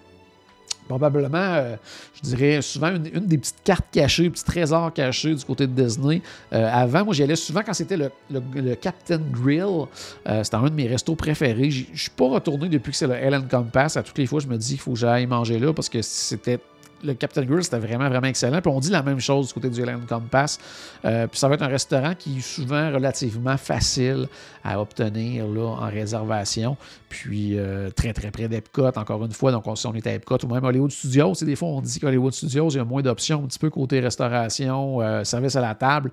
probablement, 0.88 1.38
euh, 1.38 1.76
je 2.14 2.20
dirais, 2.22 2.62
souvent 2.62 2.94
une, 2.94 3.26
des 3.26 3.38
petites 3.38 3.62
cartes 3.64 3.86
cachées, 3.90 4.26
un 4.26 4.30
petit 4.30 4.44
trésor 4.44 4.92
caché 4.92 5.34
du 5.34 5.44
côté 5.44 5.66
de 5.66 5.72
Disney. 5.72 6.22
Euh, 6.52 6.68
avant, 6.72 7.04
moi, 7.04 7.14
j'y 7.14 7.22
allais 7.22 7.36
souvent 7.36 7.62
quand 7.64 7.74
c'était 7.74 7.96
le, 7.96 8.74
Captain 8.74 9.20
Grill. 9.30 9.86
Euh, 10.28 10.44
c'était 10.44 10.56
un 10.56 10.64
de 10.64 10.74
mes 10.74 10.86
restos 10.86 11.14
préférés. 11.14 11.70
Je 11.70 11.84
suis 11.94 12.10
pas 12.10 12.28
retourné 12.28 12.68
depuis 12.68 12.92
que 12.92 12.96
c'est 12.96 13.06
le 13.06 13.14
Ellen 13.14 13.46
Compass. 13.48 13.96
À 13.96 14.02
toutes 14.02 14.18
les 14.18 14.26
fois, 14.26 14.40
je 14.40 14.46
me 14.46 14.56
dis 14.56 14.70
qu'il 14.70 14.80
faut 14.80 14.92
que 14.92 14.98
j'aille 14.98 15.26
manger 15.26 15.58
là 15.58 15.72
parce 15.72 15.88
que 15.88 16.02
c'était 16.02 16.58
le 17.04 17.14
Captain 17.14 17.44
Grill, 17.44 17.62
c'était 17.62 17.78
vraiment, 17.78 18.08
vraiment 18.08 18.26
excellent. 18.26 18.60
Puis 18.60 18.70
on 18.70 18.80
dit 18.80 18.90
la 18.90 19.02
même 19.02 19.20
chose 19.20 19.48
du 19.48 19.54
côté 19.54 19.68
du 19.68 19.80
Island 19.80 20.06
Compass. 20.06 20.58
Euh, 21.04 21.26
puis 21.26 21.38
ça 21.38 21.48
va 21.48 21.54
être 21.54 21.62
un 21.62 21.68
restaurant 21.68 22.14
qui 22.18 22.38
est 22.38 22.40
souvent 22.40 22.90
relativement 22.92 23.56
facile 23.56 24.26
à 24.64 24.80
obtenir 24.80 25.46
là, 25.46 25.66
en 25.66 25.90
réservation. 25.90 26.76
Puis 27.08 27.58
euh, 27.58 27.90
très, 27.90 28.12
très 28.12 28.30
près 28.30 28.48
d'Epcot, 28.48 28.96
encore 28.96 29.24
une 29.24 29.32
fois. 29.32 29.52
Donc, 29.52 29.64
si 29.76 29.86
on 29.86 29.94
est 29.94 30.06
à 30.06 30.14
Epcot 30.14 30.38
ou 30.44 30.48
même 30.48 30.64
Hollywood 30.64 30.90
Studios, 30.90 31.34
des 31.42 31.56
fois, 31.56 31.68
on 31.68 31.80
dit 31.80 32.00
qu'Hollywood 32.00 32.32
Studios, 32.32 32.70
il 32.70 32.76
y 32.76 32.80
a 32.80 32.84
moins 32.84 33.02
d'options 33.02 33.44
un 33.44 33.46
petit 33.46 33.58
peu 33.58 33.70
côté 33.70 34.00
restauration, 34.00 35.00
euh, 35.00 35.24
service 35.24 35.56
à 35.56 35.60
la 35.60 35.74
table. 35.74 36.10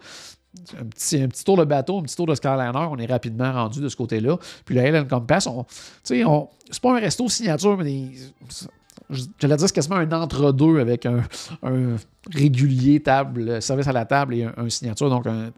Un 0.78 0.86
petit, 0.86 1.26
tour 1.46 1.56
de 1.56 1.64
bateau, 1.64 2.00
un 2.00 2.02
petit 2.02 2.16
tour 2.18 2.28
de 2.28 2.36
Skyliner, 2.36 2.72
on 2.76 2.98
est 2.98 3.06
rapidement 3.06 3.54
rendu 3.54 3.80
de 3.80 3.88
ce 3.88 3.96
côté-là. 3.96 4.38
Puis 4.66 4.76
le 4.76 4.86
Island 4.86 5.08
Compass, 5.08 5.48
on, 5.48 5.66
on, 6.26 6.50
c'est 6.70 6.82
pas 6.82 6.92
un 6.92 7.00
resto 7.00 7.30
signature, 7.30 7.78
mais 7.78 8.10
j'allais 9.40 9.58
dire 9.58 9.68
c'est 9.68 9.76
quasiment 9.76 9.98
un 9.98 10.12
entre-deux 10.12 10.80
avec 10.80 11.06
un, 11.06 11.22
régulier 12.34 13.00
table, 13.00 13.62
service 13.62 13.88
à 13.88 13.94
la 13.94 14.06
table 14.06 14.36
et 14.36 14.44
un, 14.44 14.70
signature. 14.70 15.10
Donc, 15.10 15.28
un 15.28 15.52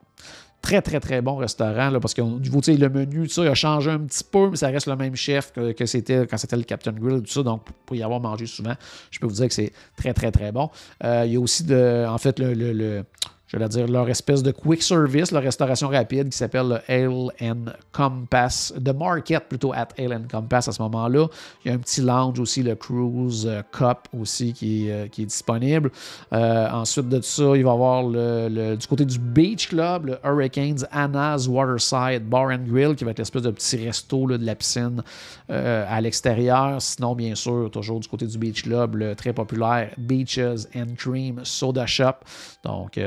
très, 0.62 0.82
très, 0.82 1.00
très 1.00 1.22
bon 1.22 1.36
restaurant. 1.36 1.90
Là, 1.90 2.00
parce 2.00 2.14
qu'au 2.14 2.40
niveau, 2.40 2.62
le 2.68 2.90
menu, 2.90 3.28
tout 3.28 3.34
ça, 3.34 3.44
il 3.44 3.50
a 3.50 3.54
changé 3.54 3.92
un 3.92 4.00
petit 4.00 4.24
peu, 4.24 4.50
mais 4.50 4.56
ça 4.56 4.68
reste 4.70 4.88
le 4.88 4.96
même 4.96 5.16
chef 5.16 5.52
que, 5.52 5.86
c'était 5.86 6.26
quand 6.26 6.38
c'était 6.38 6.58
le 6.58 6.64
Captain 6.64 6.94
Grill, 6.94 7.22
tout 7.22 7.32
ça. 7.32 7.44
Donc, 7.44 7.64
pour 7.86 7.96
y 7.96 8.04
avoir 8.04 8.20
mangé 8.20 8.46
souvent, 8.46 8.76
je 9.12 9.20
peux 9.20 9.28
vous 9.28 9.36
dire 9.36 9.48
que 9.48 9.54
c'est 9.54 9.74
très, 9.96 10.14
très, 10.14 10.32
très 10.32 10.52
bon. 10.52 10.70
Euh, 11.04 11.24
il 11.26 11.34
y 11.34 11.36
a 11.36 11.40
aussi, 11.40 11.64
de, 11.64 12.06
en 12.08 12.18
fait, 12.18 12.40
le 12.40 12.54
je 12.54 13.04
vais 13.58 13.70
dire, 13.70 13.88
leur 13.88 14.10
espèce 14.10 14.42
de 14.42 14.52
quick 14.52 14.82
service, 14.82 15.32
leur 15.32 15.44
restauration 15.44 15.90
rapide 15.90 16.30
qui 16.30 16.38
s'appelle 16.38 16.68
le 16.68 16.92
Ale 16.92 17.30
and 17.42 17.66
Compass, 17.92 18.74
The 18.84 18.96
Market 18.96 19.48
plutôt, 19.48 19.74
at 19.74 19.90
Ale 19.98 20.14
and 20.14 20.28
Compass 20.30 20.68
à 20.68 20.72
ce 20.72 20.82
moment-là. 20.82 21.28
Il 21.64 21.70
y 21.70 21.72
a 21.72 21.76
un 21.76 21.80
petit 21.80 22.02
lounge 22.02 22.40
aussi, 22.40 22.64
le 22.64 22.76
Cruise 22.76 23.46
euh, 23.46 23.62
Cup 23.72 24.08
aussi 24.20 24.54
qui 24.54 24.90
est, 24.90 24.92
euh, 24.92 25.06
est 25.06 25.26
disponible. 25.26 25.92
Euh, 26.34 26.70
ensuite 26.72 27.10
de 27.10 27.22
ça, 27.22 27.56
il 27.56 27.64
va 27.64 27.72
y 27.72 27.74
avoir 27.74 28.04
du 28.78 28.88
côté 28.88 29.06
du 29.06 29.20
Beach 29.20 29.70
Club, 29.70 30.08
le 30.08 30.18
Hurricanes 30.24 30.88
Anna's 30.92 31.48
Waterside 31.48 32.28
Bar 32.28 32.48
and 32.48 32.66
Grill 32.68 32.96
qui 32.96 33.04
va 33.04 33.12
être 33.12 33.20
l'espèce 33.20 33.44
de 33.44 33.52
petit 33.52 33.86
resto 33.86 34.28
là, 34.28 34.38
de 34.38 34.46
la 34.46 34.56
piscine 34.56 35.04
à 35.50 36.02
l'extérieur. 36.02 36.82
Sinon, 36.82 37.16
bien 37.16 37.36
sûr, 37.36 37.70
toujours 37.72 38.00
du 38.00 38.08
côté 38.08 38.26
du 38.26 38.38
Beach 38.38 38.64
Club, 38.64 38.96
le 38.96 39.16
très 39.16 39.34
populaire 39.34 39.92
Beaches 39.98 40.66
and 40.76 40.96
Cream 40.98 41.42
Soda 41.44 41.86
Shop. 41.86 42.16
Donc, 42.64 43.00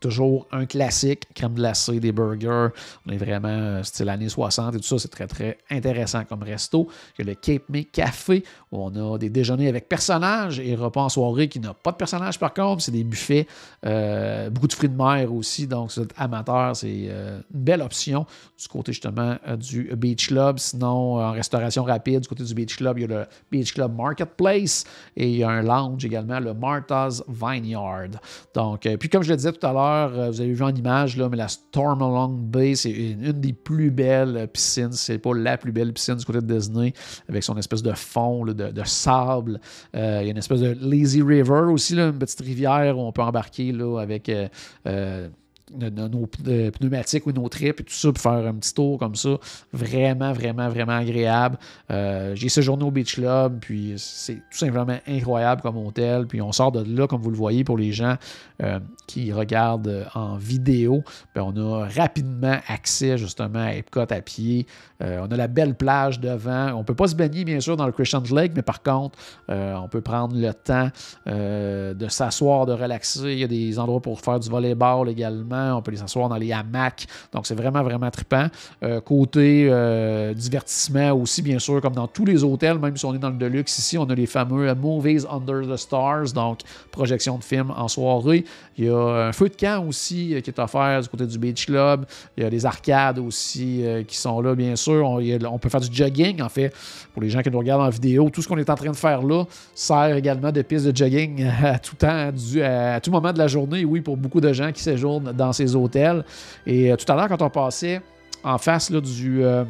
Toujours 0.00 0.46
un 0.52 0.66
classique, 0.66 1.24
crème 1.34 1.54
glacée, 1.54 2.00
des 2.00 2.12
burgers. 2.12 2.68
On 3.06 3.10
est 3.10 3.16
vraiment 3.16 3.48
euh, 3.48 3.82
style 3.82 4.08
années 4.08 4.28
60 4.28 4.74
et 4.74 4.78
tout 4.78 4.84
ça. 4.84 4.98
C'est 4.98 5.08
très, 5.08 5.26
très 5.26 5.58
intéressant 5.70 6.24
comme 6.24 6.42
resto. 6.42 6.88
Il 7.18 7.24
y 7.24 7.28
a 7.28 7.32
le 7.32 7.34
Cape 7.34 7.62
May 7.68 7.84
Café 7.84 8.44
où 8.70 8.78
on 8.82 9.14
a 9.14 9.18
des 9.18 9.30
déjeuners 9.30 9.68
avec 9.68 9.88
personnages 9.88 10.60
et 10.60 10.74
repas 10.74 11.02
en 11.02 11.08
soirée 11.08 11.48
qui 11.48 11.58
n'a 11.58 11.74
pas 11.74 11.92
de 11.92 11.96
personnages 11.96 12.38
par 12.38 12.54
contre. 12.54 12.82
C'est 12.82 12.92
des 12.92 13.04
buffets. 13.04 13.46
Euh, 13.84 14.50
beaucoup 14.50 14.68
de 14.68 14.72
fruits 14.72 14.88
de 14.88 14.96
mer 14.96 15.32
aussi. 15.32 15.66
Donc, 15.66 15.90
c'est 15.90 16.08
amateur, 16.16 16.76
c'est 16.76 17.06
euh, 17.08 17.40
une 17.52 17.60
belle 17.60 17.82
option 17.82 18.26
du 18.60 18.68
côté 18.68 18.92
justement 18.92 19.36
du 19.58 19.90
Beach 19.96 20.28
Club. 20.28 20.58
Sinon, 20.58 21.20
en 21.20 21.32
restauration 21.32 21.84
rapide, 21.84 22.20
du 22.20 22.28
côté 22.28 22.44
du 22.44 22.54
Beach 22.54 22.76
Club, 22.76 22.98
il 22.98 23.02
y 23.02 23.04
a 23.04 23.08
le 23.08 23.26
Beach 23.50 23.72
Club 23.72 23.96
Marketplace 23.96 24.84
et 25.16 25.28
il 25.28 25.36
y 25.36 25.44
a 25.44 25.48
un 25.48 25.62
lounge 25.62 26.04
également, 26.04 26.40
le 26.40 26.54
Martha's 26.54 27.22
Vineyard. 27.28 28.08
Donc, 28.54 28.88
puis 28.98 29.08
comme 29.08 29.22
je 29.22 29.30
le 29.30 29.36
disais 29.36 29.52
tout 29.52 29.66
à 29.66 29.72
l'heure, 29.72 29.87
euh, 29.88 30.30
vous 30.30 30.40
avez 30.40 30.52
vu 30.52 30.62
en 30.62 30.74
image, 30.74 31.16
là, 31.16 31.28
mais 31.28 31.36
la 31.36 31.48
Stormalong 31.48 32.36
Bay, 32.36 32.74
c'est 32.74 32.90
une, 32.90 33.32
des 33.32 33.52
plus 33.52 33.90
belles 33.90 34.48
piscines. 34.52 34.92
C'est 34.92 35.18
pas 35.18 35.34
la 35.34 35.58
plus 35.58 35.72
belle 35.72 35.92
piscine 35.92 36.16
du 36.16 36.24
côté 36.24 36.40
de 36.40 36.46
Disney, 36.46 36.92
avec 37.28 37.42
son 37.42 37.56
espèce 37.56 37.82
de 37.82 37.92
fond 37.92 38.44
de, 38.44 38.82
sable. 38.84 39.60
Euh, 39.96 40.18
il 40.22 40.24
y 40.24 40.28
a 40.28 40.30
une 40.30 40.38
espèce 40.38 40.60
de 40.60 40.76
lazy 40.80 41.22
river 41.22 41.70
aussi, 41.70 41.94
une 41.98 42.18
petite 42.18 42.40
rivière 42.40 42.98
où 42.98 43.02
on 43.02 43.12
peut 43.12 43.22
embarquer 43.22 43.72
là, 43.72 44.00
avec. 44.00 44.28
Euh, 44.28 45.28
nos 45.70 46.26
pneumatiques 46.26 47.26
ou 47.26 47.32
nos 47.32 47.48
tripes 47.48 47.80
et 47.80 47.84
tout 47.84 47.92
ça, 47.92 48.12
pour 48.12 48.22
faire 48.22 48.46
un 48.46 48.54
petit 48.54 48.74
tour 48.74 48.98
comme 48.98 49.14
ça. 49.14 49.36
Vraiment, 49.72 50.32
vraiment, 50.32 50.68
vraiment 50.68 50.92
agréable. 50.92 51.58
Euh, 51.90 52.34
j'ai 52.34 52.48
séjourné 52.48 52.84
au 52.84 52.90
Beach 52.90 53.14
Club, 53.14 53.58
puis 53.60 53.94
c'est 53.96 54.36
tout 54.50 54.58
simplement 54.58 54.98
incroyable 55.06 55.62
comme 55.62 55.76
hôtel. 55.76 56.26
Puis 56.26 56.40
on 56.40 56.52
sort 56.52 56.72
de 56.72 56.84
là, 56.96 57.06
comme 57.06 57.20
vous 57.20 57.30
le 57.30 57.36
voyez, 57.36 57.64
pour 57.64 57.76
les 57.76 57.92
gens 57.92 58.16
euh, 58.62 58.80
qui 59.06 59.32
regardent 59.32 60.06
en 60.14 60.36
vidéo. 60.36 61.02
Bien, 61.34 61.44
on 61.44 61.56
a 61.56 61.88
rapidement 61.88 62.58
accès 62.68 63.18
justement 63.18 63.60
à 63.60 63.74
Epcot 63.74 64.00
à 64.00 64.20
pied. 64.20 64.66
Euh, 65.02 65.20
on 65.22 65.30
a 65.32 65.36
la 65.36 65.48
belle 65.48 65.74
plage 65.74 66.20
devant. 66.20 66.72
On 66.74 66.78
ne 66.78 66.84
peut 66.84 66.94
pas 66.94 67.08
se 67.08 67.14
baigner, 67.14 67.44
bien 67.44 67.60
sûr, 67.60 67.76
dans 67.76 67.86
le 67.86 67.92
Christian 67.92 68.22
Lake, 68.30 68.52
mais 68.54 68.62
par 68.62 68.82
contre, 68.82 69.18
on 69.48 69.88
peut 69.88 70.00
prendre 70.00 70.36
le 70.36 70.52
temps 70.52 70.90
de 71.26 72.08
s'asseoir, 72.08 72.66
de 72.66 72.72
relaxer. 72.72 73.32
Il 73.32 73.38
y 73.38 73.44
a 73.44 73.48
des 73.48 73.78
endroits 73.78 74.00
pour 74.00 74.20
faire 74.20 74.40
du 74.40 74.48
volleyball 74.48 75.08
également. 75.08 75.57
On 75.76 75.82
peut 75.82 75.90
les 75.90 76.02
asseoir 76.02 76.28
dans 76.28 76.36
les 76.36 76.52
hamacs. 76.52 77.06
Donc, 77.32 77.46
c'est 77.46 77.54
vraiment, 77.54 77.82
vraiment 77.82 78.10
trippant. 78.10 78.46
Euh, 78.82 79.00
côté 79.00 79.68
euh, 79.70 80.34
divertissement 80.34 81.12
aussi, 81.12 81.42
bien 81.42 81.58
sûr, 81.58 81.80
comme 81.80 81.94
dans 81.94 82.06
tous 82.06 82.24
les 82.24 82.44
hôtels, 82.44 82.78
même 82.78 82.96
si 82.96 83.04
on 83.04 83.14
est 83.14 83.18
dans 83.18 83.30
le 83.30 83.36
Deluxe 83.36 83.78
ici, 83.78 83.98
on 83.98 84.04
a 84.04 84.14
les 84.14 84.26
fameux 84.26 84.72
Movies 84.74 85.26
Under 85.30 85.62
the 85.62 85.76
Stars, 85.76 86.32
donc 86.34 86.60
projection 86.90 87.38
de 87.38 87.44
films 87.44 87.72
en 87.76 87.88
soirée. 87.88 88.44
Il 88.76 88.84
y 88.84 88.88
a 88.88 89.28
un 89.28 89.32
feu 89.32 89.48
de 89.48 89.56
camp 89.56 89.84
aussi 89.86 90.34
euh, 90.34 90.40
qui 90.40 90.50
est 90.50 90.58
offert 90.58 91.00
du 91.00 91.08
côté 91.08 91.26
du 91.26 91.38
Beach 91.38 91.66
Club. 91.66 92.06
Il 92.36 92.42
y 92.42 92.46
a 92.46 92.50
des 92.50 92.64
arcades 92.64 93.18
aussi 93.18 93.84
qui 94.06 94.16
sont 94.16 94.40
là, 94.40 94.54
bien 94.54 94.76
sûr. 94.76 95.08
On, 95.08 95.58
peut 95.58 95.68
faire 95.68 95.80
du 95.80 95.88
jogging, 95.92 96.40
en 96.42 96.48
fait, 96.48 96.72
pour 97.12 97.22
les 97.22 97.30
gens 97.30 97.42
qui 97.42 97.50
nous 97.50 97.58
regardent 97.58 97.82
en 97.82 97.90
vidéo. 97.90 98.30
Tout 98.30 98.42
ce 98.42 98.48
qu'on 98.48 98.58
est 98.58 98.70
en 98.70 98.74
train 98.74 98.90
de 98.90 98.96
faire 98.96 99.22
là 99.22 99.44
sert 99.74 100.16
également 100.16 100.52
de 100.52 100.62
piste 100.62 100.86
de 100.86 100.96
jogging 100.96 101.44
à 101.62 101.78
tout 101.78 101.96
temps, 101.96 102.30
à 102.62 103.00
tout 103.00 103.10
moment 103.10 103.32
de 103.32 103.38
la 103.38 103.48
journée, 103.48 103.84
oui, 103.84 104.00
pour 104.00 104.16
beaucoup 104.16 104.40
de 104.40 104.52
gens 104.52 104.72
qui 104.72 104.82
séjournent 104.82 105.32
dans 105.32 105.47
ces 105.52 105.74
hôtels. 105.74 106.24
Et 106.66 106.92
euh, 106.92 106.96
tout 106.96 107.10
à 107.10 107.16
l'heure, 107.16 107.28
quand 107.28 107.42
on 107.42 107.50
passait 107.50 108.00
en 108.44 108.58
face 108.58 108.90
là, 108.90 109.00
du. 109.00 109.44
Euh, 109.44 109.64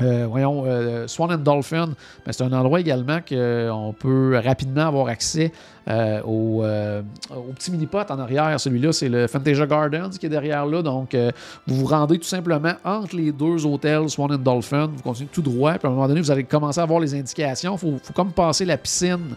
euh, 0.00 1.06
Swan 1.06 1.32
and 1.32 1.38
Dolphin, 1.38 1.88
ben, 2.24 2.32
c'est 2.32 2.42
un 2.42 2.52
endroit 2.52 2.80
également 2.80 3.18
qu'on 3.20 3.94
peut 3.98 4.40
rapidement 4.42 4.86
avoir 4.86 5.08
accès 5.08 5.52
au, 5.88 6.64
au, 6.64 7.52
petit 7.54 7.70
mini-pot 7.70 8.10
en 8.10 8.18
arrière. 8.18 8.58
Celui-là, 8.58 8.92
c'est 8.92 9.08
le 9.08 9.26
Fantasia 9.26 9.66
Gardens 9.66 10.10
qui 10.10 10.26
est 10.26 10.30
derrière 10.30 10.66
là. 10.66 10.82
Donc, 10.82 11.16
vous 11.66 11.76
vous 11.76 11.86
rendez 11.86 12.18
tout 12.18 12.28
simplement 12.28 12.74
entre 12.84 13.16
les 13.16 13.32
deux 13.32 13.64
hôtels 13.66 14.08
Swan 14.08 14.32
and 14.32 14.38
Dolphin. 14.38 14.90
Vous 14.94 15.02
continuez 15.02 15.30
tout 15.32 15.42
droit. 15.42 15.74
Puis 15.74 15.86
à 15.86 15.90
un 15.90 15.94
moment 15.94 16.08
donné, 16.08 16.20
vous 16.20 16.30
allez 16.30 16.44
commencer 16.44 16.80
à 16.80 16.86
voir 16.86 17.00
les 17.00 17.14
indications. 17.14 17.74
Il 17.74 17.78
faut, 17.78 18.12
comme 18.14 18.32
passer 18.32 18.64
la 18.64 18.76
piscine. 18.76 19.36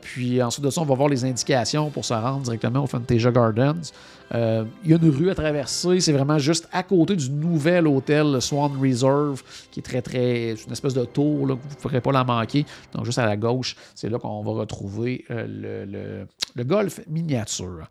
puis 0.00 0.42
ensuite 0.42 0.64
de 0.64 0.70
ça, 0.70 0.80
on 0.80 0.84
va 0.84 0.94
voir 0.94 1.08
les 1.08 1.24
indications 1.24 1.90
pour 1.90 2.04
se 2.04 2.14
rendre 2.14 2.42
directement 2.42 2.84
au 2.84 2.86
Fantasia 2.86 3.30
Gardens. 3.30 3.92
Euh, 4.34 4.64
il 4.84 4.90
y 4.90 4.94
a 4.94 4.96
une 4.96 5.10
rue 5.10 5.30
à 5.30 5.34
traverser. 5.34 6.00
C'est 6.00 6.12
vraiment 6.12 6.38
juste 6.38 6.68
à 6.72 6.82
côté 6.82 7.16
du 7.16 7.30
nouvel 7.30 7.86
hôtel 7.86 8.40
Swan 8.40 8.72
Reserve, 8.80 9.42
qui 9.70 9.80
est 9.80 9.82
très, 9.82 10.02
très. 10.02 10.52
une 10.52 10.72
espèce 10.72 10.94
de 10.94 11.04
tour, 11.04 11.46
que 11.46 11.52
vous 11.52 11.54
ne 11.54 11.80
pourrez 11.80 12.00
pas 12.00 12.12
la 12.12 12.24
manquer. 12.24 12.66
Donc, 12.94 13.04
juste 13.04 13.18
à 13.18 13.26
la 13.26 13.36
gauche, 13.36 13.76
c'est 13.94 14.08
là 14.08 14.18
qu'on 14.18 14.42
va 14.42 14.52
retrouver 14.52 15.24
euh, 15.64 16.24
le, 16.56 16.64
golf 16.64 17.00
miniature 17.08 17.86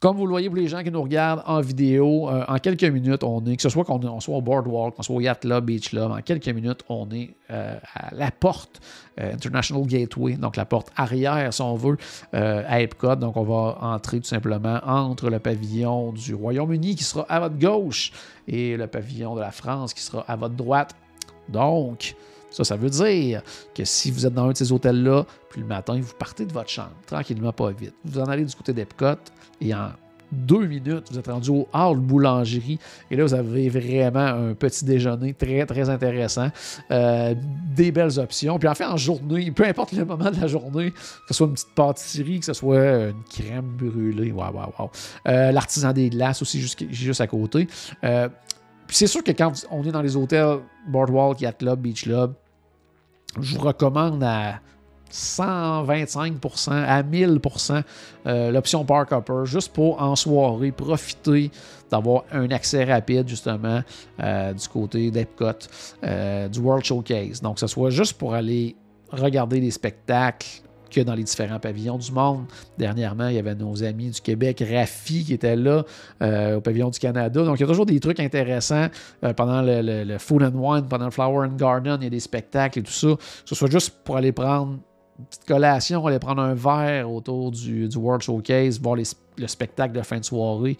Comme 0.00 0.16
vous 0.16 0.26
le 0.26 0.30
voyez 0.30 0.48
pour 0.48 0.56
les 0.56 0.68
gens 0.68 0.82
qui 0.82 0.90
nous 0.90 1.02
regardent 1.02 1.42
en 1.46 1.60
vidéo, 1.60 2.28
euh, 2.28 2.44
en 2.48 2.58
quelques 2.58 2.84
minutes, 2.84 3.24
on 3.24 3.44
est, 3.46 3.56
que 3.56 3.62
ce 3.62 3.68
soit 3.68 3.84
qu'on 3.84 4.20
soit 4.20 4.36
au 4.36 4.40
Boardwalk, 4.40 4.94
qu'on 4.94 5.02
soit 5.02 5.16
au 5.16 5.20
Yacht 5.20 5.40
Club, 5.40 5.64
Beach 5.64 5.90
Club, 5.90 6.10
en 6.10 6.20
quelques 6.22 6.48
minutes, 6.48 6.82
on 6.88 7.10
est 7.10 7.30
euh, 7.50 7.76
à 7.94 8.14
la 8.14 8.30
porte 8.30 8.80
International 9.20 9.84
Gateway, 9.84 10.34
donc 10.34 10.54
la 10.54 10.64
porte 10.64 10.92
arrière, 10.94 11.52
si 11.52 11.60
on 11.60 11.74
veut, 11.74 11.96
à 12.32 12.80
Epcot. 12.80 13.16
Donc, 13.16 13.36
on 13.36 13.42
va 13.42 13.78
entrer 13.80 14.20
tout 14.20 14.28
simplement 14.28 14.78
entre 14.86 15.28
le 15.28 15.40
pavillon 15.40 16.12
du 16.12 16.36
Royaume-Uni 16.36 16.94
qui 16.94 17.02
sera 17.02 17.26
à 17.28 17.40
votre 17.40 17.58
gauche 17.58 18.12
et 18.46 18.76
le 18.76 18.86
pavillon 18.86 19.34
de 19.34 19.40
la 19.40 19.50
France 19.50 19.92
qui 19.92 20.02
sera 20.02 20.20
à 20.28 20.36
votre 20.36 20.54
droite. 20.54 20.94
Donc, 21.48 22.14
ça, 22.50 22.64
ça 22.64 22.76
veut 22.76 22.90
dire 22.90 23.42
que 23.74 23.84
si 23.84 24.10
vous 24.10 24.26
êtes 24.26 24.34
dans 24.34 24.46
un 24.46 24.52
de 24.52 24.56
ces 24.56 24.72
hôtels-là, 24.72 25.24
puis 25.50 25.60
le 25.60 25.66
matin, 25.66 25.98
vous 26.00 26.14
partez 26.18 26.44
de 26.44 26.52
votre 26.52 26.70
chambre, 26.70 26.92
tranquillement, 27.06 27.52
pas 27.52 27.70
vite. 27.70 27.94
Vous 28.04 28.18
en 28.18 28.24
allez 28.24 28.44
du 28.44 28.54
côté 28.54 28.72
d'Epcot 28.72 29.16
et 29.60 29.74
en 29.74 29.90
deux 30.30 30.66
minutes, 30.66 31.06
vous 31.10 31.18
êtes 31.18 31.26
rendu 31.26 31.50
au 31.50 31.66
hall 31.72 31.98
boulangerie. 31.98 32.78
Et 33.10 33.16
là, 33.16 33.24
vous 33.24 33.34
avez 33.34 33.68
vraiment 33.68 34.26
un 34.26 34.54
petit 34.54 34.84
déjeuner 34.84 35.32
très, 35.32 35.64
très 35.64 35.88
intéressant. 35.88 36.48
Euh, 36.90 37.34
des 37.74 37.90
belles 37.90 38.18
options. 38.18 38.58
Puis 38.58 38.68
en 38.68 38.74
fait, 38.74 38.84
en 38.84 38.96
journée, 38.96 39.50
peu 39.50 39.64
importe 39.64 39.92
le 39.92 40.04
moment 40.04 40.30
de 40.30 40.40
la 40.40 40.46
journée, 40.46 40.90
que 40.90 40.98
ce 41.28 41.34
soit 41.34 41.46
une 41.46 41.54
petite 41.54 41.74
pâtisserie, 41.74 42.40
que 42.40 42.46
ce 42.46 42.52
soit 42.52 43.08
une 43.08 43.22
crème 43.30 43.76
brûlée, 43.78 44.32
waouh, 44.32 44.54
waouh, 44.54 44.72
waouh. 44.78 44.90
L'artisan 45.24 45.92
des 45.92 46.10
glaces 46.10 46.42
aussi, 46.42 46.60
juste, 46.60 46.84
juste 46.90 47.20
à 47.20 47.26
côté. 47.26 47.66
Euh, 48.04 48.28
puis 48.88 48.96
c'est 48.96 49.06
sûr 49.06 49.22
que 49.22 49.32
quand 49.32 49.52
on 49.70 49.84
est 49.84 49.92
dans 49.92 50.02
les 50.02 50.16
hôtels 50.16 50.60
Boardwalk, 50.88 51.42
Yacht 51.42 51.58
Club, 51.58 51.80
Beach 51.80 52.04
Club, 52.04 52.32
je 53.38 53.54
vous 53.54 53.60
recommande 53.60 54.24
à 54.24 54.60
125%, 55.12 56.70
à 56.70 57.02
1000% 57.02 57.82
euh, 58.26 58.50
l'option 58.50 58.84
Park 58.86 59.12
Hopper, 59.12 59.42
juste 59.44 59.72
pour 59.74 60.00
en 60.00 60.16
soirée 60.16 60.72
profiter 60.72 61.50
d'avoir 61.90 62.24
un 62.32 62.50
accès 62.50 62.84
rapide 62.84 63.28
justement 63.28 63.82
euh, 64.20 64.54
du 64.54 64.68
côté 64.68 65.10
d'Epcot, 65.10 65.52
euh, 66.04 66.48
du 66.48 66.58
World 66.58 66.84
Showcase. 66.84 67.42
Donc, 67.42 67.58
ce 67.58 67.66
soit 67.66 67.90
juste 67.90 68.14
pour 68.14 68.34
aller 68.34 68.74
regarder 69.10 69.60
les 69.60 69.70
spectacles, 69.70 70.62
que 70.88 71.00
dans 71.00 71.14
les 71.14 71.22
différents 71.22 71.58
pavillons 71.58 71.98
du 71.98 72.12
monde. 72.12 72.46
Dernièrement, 72.78 73.28
il 73.28 73.36
y 73.36 73.38
avait 73.38 73.54
nos 73.54 73.82
amis 73.82 74.10
du 74.10 74.20
Québec, 74.20 74.62
Rafi, 74.68 75.24
qui 75.24 75.34
était 75.34 75.56
là 75.56 75.84
euh, 76.22 76.56
au 76.56 76.60
pavillon 76.60 76.90
du 76.90 76.98
Canada. 76.98 77.44
Donc, 77.44 77.58
il 77.58 77.60
y 77.60 77.64
a 77.64 77.66
toujours 77.66 77.86
des 77.86 78.00
trucs 78.00 78.20
intéressants 78.20 78.88
euh, 79.24 79.32
pendant 79.32 79.62
le, 79.62 80.18
Food 80.18 80.42
and 80.42 80.54
Wine, 80.54 80.86
pendant 80.88 81.06
le 81.06 81.10
Flower 81.10 81.46
and 81.46 81.56
Garden, 81.56 81.98
il 82.00 82.04
y 82.04 82.06
a 82.06 82.10
des 82.10 82.20
spectacles 82.20 82.80
et 82.80 82.82
tout 82.82 82.92
ça. 82.92 83.08
Que 83.08 83.48
ce 83.48 83.54
soit 83.54 83.70
juste 83.70 83.94
pour 84.04 84.16
aller 84.16 84.32
prendre 84.32 84.78
une 85.18 85.24
petite 85.24 85.46
collation, 85.46 86.06
aller 86.06 86.18
prendre 86.18 86.42
un 86.42 86.54
verre 86.54 87.10
autour 87.10 87.50
du, 87.50 87.88
World 87.96 88.22
Showcase, 88.22 88.80
voir 88.80 88.96
le 88.96 89.46
spectacle 89.46 89.94
de 89.94 90.02
fin 90.02 90.18
de 90.18 90.24
soirée. 90.24 90.78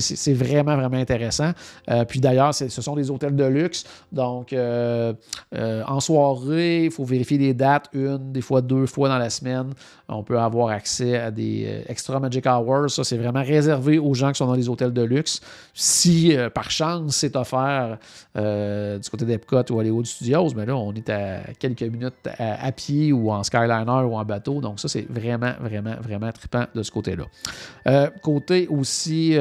C'est 0.00 0.32
vraiment, 0.32 0.76
vraiment 0.76 0.96
intéressant. 0.96 1.52
Euh, 1.90 2.04
puis 2.04 2.20
d'ailleurs, 2.20 2.54
ce 2.54 2.68
sont 2.68 2.96
des 2.96 3.10
hôtels 3.10 3.36
de 3.36 3.44
luxe. 3.44 3.84
Donc, 4.12 4.52
euh, 4.52 5.12
euh, 5.54 5.82
en 5.86 6.00
soirée, 6.00 6.86
il 6.86 6.90
faut 6.90 7.04
vérifier 7.04 7.38
les 7.38 7.54
dates, 7.54 7.88
une, 7.92 8.32
des 8.32 8.40
fois 8.40 8.60
deux 8.60 8.86
fois 8.86 9.08
dans 9.08 9.18
la 9.18 9.30
semaine. 9.30 9.72
On 10.08 10.22
peut 10.22 10.38
avoir 10.38 10.68
accès 10.68 11.18
à 11.18 11.30
des 11.30 11.82
extra 11.88 12.20
magic 12.20 12.46
hours. 12.46 12.90
Ça, 12.90 13.04
c'est 13.04 13.16
vraiment 13.16 13.42
réservé 13.42 13.98
aux 13.98 14.14
gens 14.14 14.32
qui 14.32 14.38
sont 14.38 14.46
dans 14.46 14.54
les 14.54 14.68
hôtels 14.68 14.92
de 14.92 15.02
luxe. 15.02 15.40
Si, 15.72 16.36
par 16.54 16.70
chance, 16.70 17.16
c'est 17.16 17.36
offert 17.36 17.98
du 18.34 19.10
côté 19.10 19.24
d'Epcot 19.24 19.62
ou 19.70 19.78
Hollywood 19.80 20.06
Studios, 20.06 20.50
mais 20.54 20.66
là, 20.66 20.76
on 20.76 20.92
est 20.92 21.08
à 21.08 21.40
quelques 21.58 21.82
minutes 21.82 22.14
à, 22.38 22.70
pied 22.72 23.12
ou 23.12 23.30
en 23.30 23.42
Skyliner 23.42 24.02
ou 24.04 24.16
en 24.16 24.24
bateau. 24.24 24.60
Donc, 24.60 24.78
ça, 24.78 24.88
c'est 24.88 25.06
vraiment, 25.08 25.52
vraiment, 25.60 25.94
vraiment 26.02 26.30
trippant 26.32 26.64
de 26.74 26.82
ce 26.82 26.90
côté-là. 26.90 28.10
côté 28.22 28.68
aussi 28.68 29.36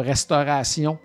restauration. 0.00 0.98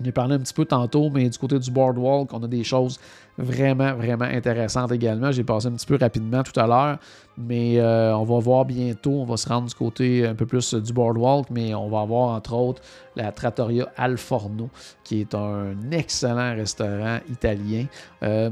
Je 0.00 0.08
ai 0.08 0.12
parlé 0.12 0.34
un 0.34 0.38
petit 0.38 0.54
peu 0.54 0.64
tantôt, 0.64 1.10
mais 1.10 1.28
du 1.28 1.38
côté 1.38 1.58
du 1.58 1.70
boardwalk, 1.70 2.32
on 2.32 2.42
a 2.42 2.48
des 2.48 2.64
choses 2.64 2.98
vraiment, 3.38 3.94
vraiment 3.94 4.24
intéressantes 4.24 4.90
également. 4.92 5.30
J'ai 5.30 5.44
passé 5.44 5.68
un 5.68 5.72
petit 5.72 5.86
peu 5.86 5.96
rapidement 6.00 6.42
tout 6.42 6.58
à 6.58 6.66
l'heure, 6.66 6.98
mais 7.36 7.78
euh, 7.78 8.16
on 8.16 8.24
va 8.24 8.38
voir 8.38 8.64
bientôt. 8.64 9.12
On 9.12 9.24
va 9.24 9.36
se 9.36 9.48
rendre 9.48 9.68
du 9.68 9.74
côté 9.74 10.26
un 10.26 10.34
peu 10.34 10.46
plus 10.46 10.74
du 10.74 10.92
boardwalk, 10.92 11.48
mais 11.50 11.74
on 11.74 11.88
va 11.88 12.00
avoir 12.00 12.30
entre 12.30 12.54
autres 12.54 12.82
la 13.14 13.30
Trattoria 13.30 13.88
Al 13.96 14.18
Forno, 14.18 14.68
qui 15.04 15.20
est 15.20 15.34
un 15.34 15.74
excellent 15.92 16.54
restaurant 16.54 17.18
italien. 17.30 17.86
Euh, 18.22 18.50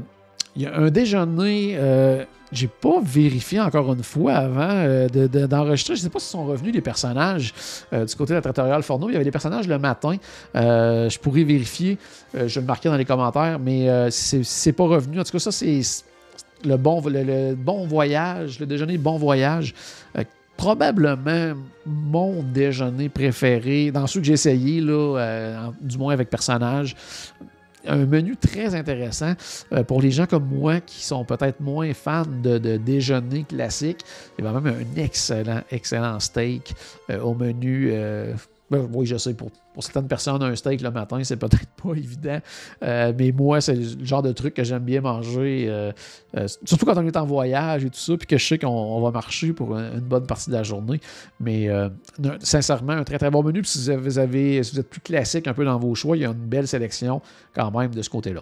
il 0.55 0.61
y 0.61 0.65
a 0.65 0.75
un 0.75 0.89
déjeuner, 0.89 1.75
euh, 1.77 2.25
j'ai 2.51 2.67
pas 2.67 3.01
vérifié 3.01 3.59
encore 3.59 3.91
une 3.93 4.03
fois 4.03 4.33
avant 4.35 4.69
euh, 4.69 5.07
d'enregistrer. 5.07 5.95
je 5.95 6.01
ne 6.01 6.03
sais 6.03 6.09
pas 6.09 6.19
si 6.19 6.29
sont 6.29 6.45
revenus 6.45 6.73
les 6.73 6.81
personnages 6.81 7.53
euh, 7.91 8.05
du 8.05 8.15
côté 8.15 8.29
de 8.33 8.35
la 8.35 8.41
Trattorial 8.41 8.83
Forno. 8.83 9.09
Il 9.09 9.13
y 9.13 9.15
avait 9.15 9.25
des 9.25 9.31
personnages 9.31 9.67
le 9.67 9.79
matin. 9.79 10.15
Euh, 10.55 11.09
je 11.09 11.19
pourrais 11.19 11.43
vérifier. 11.43 11.97
je 12.33 12.59
le 12.59 12.65
marquer 12.65 12.89
dans 12.89 12.97
les 12.97 13.05
commentaires, 13.05 13.59
mais 13.59 13.87
c'est 14.11 14.73
pas 14.73 14.85
revenu. 14.85 15.19
En 15.19 15.23
tout 15.23 15.31
cas, 15.31 15.39
ça, 15.39 15.51
c'est 15.51 15.81
le 16.63 16.77
bon, 16.77 17.01
le, 17.05 17.55
bon 17.55 17.87
voyage, 17.87 18.59
le 18.59 18.65
déjeuner 18.65 18.97
bon 18.97 19.17
voyage 19.17 19.73
probablement 20.55 21.55
mon 21.83 22.43
déjeuner 22.43 23.09
préféré 23.09 23.89
dans 23.89 24.05
ceux 24.05 24.19
que 24.19 24.27
j'ai 24.27 24.33
essayé, 24.33 24.81
là, 24.81 25.71
du 25.81 25.97
moins 25.97 26.13
avec 26.13 26.29
personnage 26.29 26.95
un 27.85 28.05
menu 28.05 28.35
très 28.35 28.75
intéressant 28.75 29.33
euh, 29.71 29.83
pour 29.83 30.01
les 30.01 30.11
gens 30.11 30.25
comme 30.25 30.47
moi 30.47 30.79
qui 30.79 31.03
sont 31.03 31.25
peut-être 31.25 31.59
moins 31.59 31.93
fans 31.93 32.25
de, 32.25 32.77
déjeuner 32.77 33.43
classique. 33.43 33.99
Il 34.37 34.45
y 34.45 34.47
a 34.47 34.51
même 34.51 34.67
un 34.67 35.01
excellent, 35.01 35.61
excellent 35.71 36.19
steak 36.19 36.73
euh, 37.09 37.19
au 37.21 37.33
menu. 37.33 37.91
Ben, 38.73 38.89
oui, 38.91 39.05
je 39.05 39.17
sais, 39.17 39.35
pour 39.35 39.51
certaines 39.83 40.07
personnes, 40.07 40.41
un 40.41 40.55
steak 40.55 40.81
le 40.81 40.89
matin, 40.89 41.23
c'est 41.23 41.37
peut-être 41.37 41.67
pas 41.83 41.91
évident. 41.91 42.39
Euh, 42.81 43.13
mais 43.15 43.31
moi, 43.31 43.61
c'est 43.61 43.75
le 43.75 44.03
genre 44.03 44.23
de 44.23 44.31
truc 44.31 44.55
que 44.55 44.63
j'aime 44.63 44.83
bien 44.83 45.01
manger. 45.01 45.67
Euh, 45.69 45.91
euh, 46.35 46.47
surtout 46.65 46.87
quand 46.87 46.97
on 46.97 47.05
est 47.05 47.15
en 47.15 47.25
voyage 47.27 47.85
et 47.85 47.91
tout 47.91 47.99
ça, 47.99 48.17
puis 48.17 48.25
que 48.25 48.35
je 48.39 48.43
sais 48.43 48.57
qu'on 48.57 48.99
va 48.99 49.11
marcher 49.11 49.53
pour 49.53 49.77
une, 49.77 49.99
bonne 49.99 50.25
partie 50.25 50.49
de 50.49 50.55
la 50.55 50.63
journée. 50.63 50.99
Mais 51.39 51.69
sincèrement, 52.39 52.93
un 52.93 53.03
très 53.03 53.19
très 53.19 53.29
bon 53.29 53.43
menu. 53.43 53.61
Puis 53.61 53.69
si 53.69 53.95
vous, 53.95 54.17
avez, 54.17 54.61
vous 54.61 54.79
êtes 54.79 54.89
plus 54.89 55.01
classique 55.01 55.47
un 55.47 55.53
peu 55.53 55.65
dans 55.65 55.77
vos 55.77 55.93
choix, 55.93 56.17
il 56.17 56.23
y 56.23 56.25
a 56.25 56.29
une 56.29 56.33
belle 56.33 56.67
sélection 56.67 57.21
quand 57.53 57.69
même 57.77 57.93
de 57.93 58.01
ce 58.01 58.09
côté-là. 58.09 58.41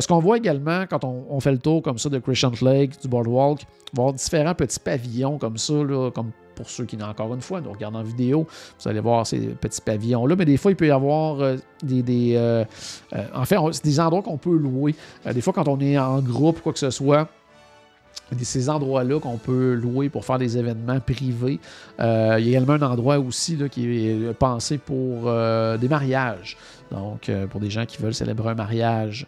ce 0.00 0.06
qu'on 0.06 0.18
voit 0.18 0.36
également 0.36 0.84
quand 0.86 1.02
on, 1.04 1.40
fait 1.40 1.52
le 1.52 1.58
tour 1.58 1.80
comme 1.80 1.96
ça 1.96 2.10
de 2.10 2.18
Christian 2.18 2.52
Lake, 2.60 3.00
du 3.00 3.08
Boardwalk, 3.08 3.62
avoir 3.94 4.12
différents 4.12 4.54
petits 4.54 4.80
pavillons 4.80 5.38
comme 5.38 5.56
ça, 5.56 5.72
là, 5.72 6.10
comme 6.10 6.32
pour 6.54 6.70
ceux 6.70 6.84
qui, 6.84 6.96
encore 7.02 7.34
une 7.34 7.40
fois, 7.40 7.60
nous 7.60 7.72
regardent 7.72 7.96
en 7.96 8.02
vidéo, 8.02 8.46
vous 8.80 8.88
allez 8.88 9.00
voir 9.00 9.26
ces 9.26 9.38
petits 9.38 9.80
pavillons-là. 9.80 10.36
Mais 10.36 10.44
des 10.44 10.56
fois, 10.56 10.70
il 10.70 10.76
peut 10.76 10.86
y 10.86 10.90
avoir 10.90 11.40
euh, 11.40 11.56
des. 11.82 12.34
Euh, 12.36 12.64
euh, 13.14 13.24
en 13.34 13.44
fait, 13.44 13.56
c'est 13.72 13.84
des 13.84 14.00
endroits 14.00 14.22
qu'on 14.22 14.38
peut 14.38 14.56
louer. 14.56 14.94
des 15.32 15.40
fois, 15.40 15.52
quand 15.52 15.68
on 15.68 15.80
est 15.80 15.98
en 15.98 16.20
groupe, 16.20 16.60
quoi 16.60 16.72
que 16.72 16.78
ce 16.78 16.90
soit, 16.90 17.28
ces 18.40 18.70
endroits-là 18.70 19.20
qu'on 19.20 19.36
peut 19.36 19.74
louer 19.74 20.08
pour 20.08 20.24
faire 20.24 20.38
des 20.38 20.56
événements 20.56 21.00
privés. 21.00 21.60
il 21.98 22.04
y 22.04 22.04
a 22.04 22.38
également 22.38 22.74
un 22.74 22.82
endroit 22.82 23.18
aussi 23.18 23.56
là, 23.56 23.68
qui 23.68 24.06
est 24.08 24.32
pensé 24.34 24.78
pour 24.78 25.30
des 25.78 25.88
mariages. 25.88 26.56
Donc, 26.92 27.30
pour 27.50 27.60
des 27.60 27.70
gens 27.70 27.86
qui 27.86 27.96
veulent 28.00 28.14
célébrer 28.14 28.50
un 28.50 28.54
mariage 28.54 29.26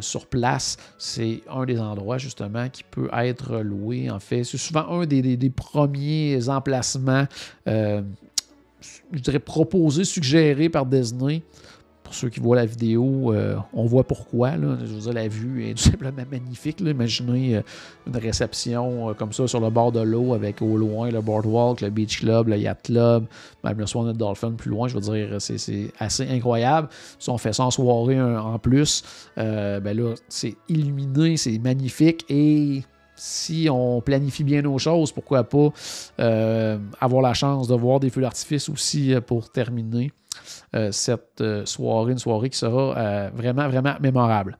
sur 0.00 0.26
place, 0.26 0.76
c'est 0.98 1.42
un 1.50 1.64
des 1.64 1.78
endroits 1.78 2.18
justement 2.18 2.68
qui 2.68 2.82
peut 2.84 3.08
être 3.12 3.58
loué. 3.58 4.10
En 4.10 4.18
fait, 4.18 4.44
c'est 4.44 4.56
souvent 4.56 4.88
un 4.88 5.06
des, 5.06 5.50
premiers 5.54 6.48
emplacements, 6.48 7.26
je 7.66 8.02
dirais, 9.12 9.38
proposés, 9.38 10.04
suggérés 10.04 10.68
par 10.68 10.86
Disney 10.86 11.42
pour 12.12 12.18
ceux 12.18 12.28
qui 12.28 12.40
voient 12.40 12.56
la 12.56 12.66
vidéo, 12.66 13.32
euh, 13.32 13.56
on 13.72 13.86
voit 13.86 14.04
pourquoi. 14.04 14.52
Je 14.52 14.66
veux 14.66 15.00
dire, 15.00 15.12
la 15.14 15.28
vue 15.28 15.70
est 15.70 15.74
tout 15.78 15.84
simplement 15.84 16.24
magnifique. 16.30 16.80
Imaginez 16.80 17.56
euh, 17.56 17.62
une 18.06 18.18
réception 18.18 19.08
euh, 19.08 19.14
comme 19.14 19.32
ça 19.32 19.48
sur 19.48 19.60
le 19.60 19.70
bord 19.70 19.92
de 19.92 20.00
l'eau 20.00 20.34
avec 20.34 20.60
au 20.60 20.76
loin 20.76 21.10
le 21.10 21.22
boardwalk, 21.22 21.80
le 21.80 21.88
beach 21.88 22.20
club, 22.20 22.48
le 22.48 22.58
yacht 22.58 22.82
club, 22.82 23.24
même 23.64 23.78
le 23.78 23.86
Swan 23.86 24.12
Dolphin 24.12 24.52
plus 24.52 24.68
loin. 24.68 24.88
Je 24.88 24.98
veux 24.98 25.00
dire, 25.00 25.40
c'est 25.40 25.90
assez 25.98 26.28
incroyable. 26.28 26.88
Si 27.18 27.30
on 27.30 27.38
fait 27.38 27.54
ça 27.54 27.64
en 27.64 27.70
soirée 27.70 28.20
en 28.20 28.58
plus, 28.58 29.02
ben 29.36 29.82
là, 29.82 30.12
c'est 30.28 30.54
illuminé, 30.68 31.38
c'est 31.38 31.58
magnifique 31.58 32.26
et 32.28 32.82
si 33.16 33.68
on 33.70 34.02
planifie 34.02 34.44
bien 34.44 34.60
nos 34.60 34.76
choses, 34.76 35.12
pourquoi 35.12 35.44
pas 35.44 35.72
avoir 37.00 37.22
la 37.22 37.32
chance 37.32 37.68
de 37.68 37.74
voir 37.74 38.00
des 38.00 38.10
feux 38.10 38.20
d'artifice 38.20 38.68
aussi 38.68 39.14
pour 39.26 39.50
terminer. 39.50 40.12
Euh, 40.74 40.90
cette 40.90 41.42
euh, 41.42 41.66
soirée, 41.66 42.12
une 42.12 42.18
soirée 42.18 42.48
qui 42.48 42.56
sera 42.56 42.96
euh, 42.96 43.30
vraiment, 43.34 43.68
vraiment 43.68 43.94
mémorable. 44.00 44.56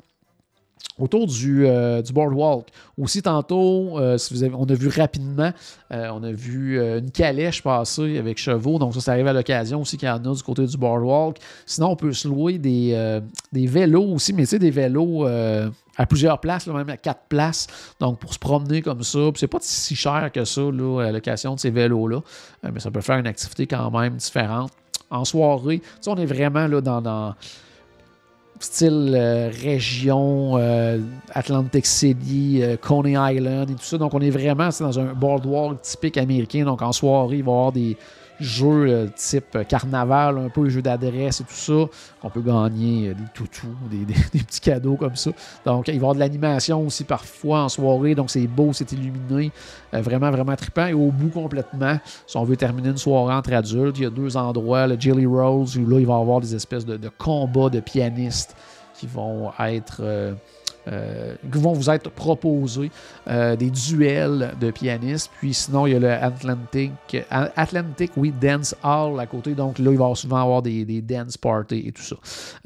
autour 0.98 1.26
du, 1.26 1.66
boardwalk. 2.12 2.68
Aussi, 2.98 3.22
tantôt, 3.22 3.98
on 3.98 4.66
a 4.68 4.74
vu 4.74 4.88
rapidement, 4.88 5.52
on 5.90 6.22
a 6.22 6.32
vu 6.32 6.78
une 6.78 7.10
calèche 7.10 7.62
passer 7.62 8.18
avec 8.18 8.38
chevaux. 8.38 8.78
Donc, 8.78 8.92
ça, 8.94 9.00
ça 9.00 9.12
arrive 9.12 9.26
à 9.26 9.32
l'occasion 9.32 9.80
aussi 9.80 9.96
qu'il 9.96 10.06
y 10.06 10.10
en 10.10 10.22
a 10.22 10.34
du 10.34 10.42
côté 10.42 10.66
du 10.66 10.76
boardwalk. 10.76 11.38
Sinon, 11.64 11.92
on 11.92 11.96
peut 11.96 12.12
se 12.12 12.28
louer 12.28 12.58
des, 12.58 13.22
vélos 13.52 14.12
aussi, 14.12 14.34
mais 14.34 14.42
tu 14.42 14.50
sais, 14.50 14.58
des 14.58 14.70
vélos 14.70 15.24
à 15.24 16.06
plusieurs 16.06 16.40
places, 16.40 16.66
même 16.66 16.90
à 16.90 16.98
quatre 16.98 17.22
places. 17.28 17.66
Donc, 17.98 18.18
pour 18.18 18.34
se 18.34 18.38
promener 18.38 18.82
comme 18.82 19.02
ça, 19.02 19.30
c'est 19.34 19.48
pas 19.48 19.58
si 19.62 19.96
cher 19.96 20.30
que 20.32 20.44
ça, 20.44 20.60
là, 20.60 21.12
de 21.12 21.58
ces 21.58 21.70
vélos-là. 21.70 22.20
mais 22.70 22.80
ça 22.80 22.90
peut 22.90 23.00
faire 23.00 23.16
une 23.16 23.26
activité 23.26 23.66
quand 23.66 23.90
même 23.90 24.16
différente. 24.16 24.72
En 25.12 25.24
soirée, 25.24 25.82
on 26.06 26.16
est 26.16 26.26
vraiment 26.26 26.66
là 26.66 26.80
dans, 26.80 27.34
style 28.64 29.12
euh, 29.14 29.50
région 29.50 30.56
euh, 30.56 30.98
Atlantic 31.34 31.84
City, 31.84 32.60
euh, 32.62 32.76
Coney 32.76 33.14
Island 33.18 33.70
et 33.70 33.74
tout 33.74 33.82
ça. 33.82 33.98
Donc, 33.98 34.14
on 34.14 34.20
est 34.20 34.30
vraiment 34.30 34.68
dans 34.78 34.98
un 34.98 35.12
boardwalk 35.14 35.82
typique 35.82 36.16
américain. 36.16 36.64
Donc, 36.64 36.82
en 36.82 36.92
soirée, 36.92 37.38
il 37.38 37.44
va 37.44 37.50
y 37.50 37.54
avoir 37.54 37.72
des, 37.72 37.96
jeux 38.42 38.86
euh, 38.88 39.06
type 39.14 39.58
carnaval, 39.68 40.38
un 40.38 40.48
peu 40.48 40.68
jeux 40.68 40.82
d'adresse 40.82 41.40
et 41.40 41.44
tout 41.44 41.52
ça, 41.52 41.88
qu'on 42.20 42.30
peut 42.30 42.40
gagner 42.40 43.08
euh, 43.08 43.14
des 43.14 43.24
toutous, 43.34 43.66
des, 43.90 44.04
petits 44.04 44.60
cadeaux 44.60 44.96
comme 44.96 45.16
ça. 45.16 45.30
Donc, 45.64 45.88
il 45.88 45.92
va 45.92 45.94
y 45.94 45.96
avoir 45.96 46.14
de 46.14 46.20
l'animation 46.20 46.84
aussi 46.86 47.04
parfois 47.04 47.64
en 47.64 47.68
soirée, 47.68 48.14
donc 48.14 48.30
c'est 48.30 48.46
beau, 48.46 48.72
c'est 48.72 48.90
illuminé, 48.92 49.50
euh, 49.94 50.00
vraiment, 50.00 50.30
vraiment 50.30 50.56
trippant. 50.56 50.86
Et 50.86 50.94
au 50.94 51.10
bout 51.10 51.30
complètement, 51.30 51.98
si 52.26 52.36
on 52.36 52.44
veut 52.44 52.56
terminer 52.56 52.90
une 52.90 52.98
soirée 52.98 53.34
entre 53.34 53.52
adultes, 53.52 53.98
il 53.98 54.04
y 54.04 54.06
a 54.06 54.10
deux 54.10 54.36
endroits, 54.36 54.86
le 54.86 54.98
Jelly 54.98 55.26
Rolls, 55.26 55.68
où 55.78 55.86
là, 55.86 56.00
il 56.00 56.06
va 56.06 56.18
y 56.18 56.20
avoir 56.20 56.40
des 56.40 56.54
espèces 56.54 56.84
de, 56.84 56.98
combats 57.18 57.70
de 57.70 57.80
pianistes 57.80 58.56
qui 58.94 59.06
vont 59.06 59.52
être... 59.58 60.00
Euh, 60.00 60.34
qui 60.86 61.58
vont 61.58 61.72
vous 61.72 61.90
être 61.90 62.10
proposés, 62.10 62.90
euh, 63.28 63.56
des 63.56 63.70
duels 63.70 64.54
de 64.60 64.70
pianistes. 64.70 65.30
Puis 65.38 65.54
sinon, 65.54 65.86
il 65.86 65.92
y 65.92 65.96
a 65.96 65.98
le 65.98 66.10
Atlantic, 66.10 66.92
Atlantic 67.30 68.12
oui, 68.16 68.32
Dance 68.40 68.74
Hall 68.82 69.20
à 69.20 69.26
côté. 69.26 69.54
Donc 69.54 69.78
là, 69.78 69.90
il 69.90 69.98
va 69.98 70.12
souvent 70.14 70.42
avoir 70.42 70.62
des, 70.62 70.84
des 70.84 71.00
dance 71.00 71.36
parties 71.36 71.84
et 71.86 71.92
tout 71.92 72.02
ça. 72.02 72.16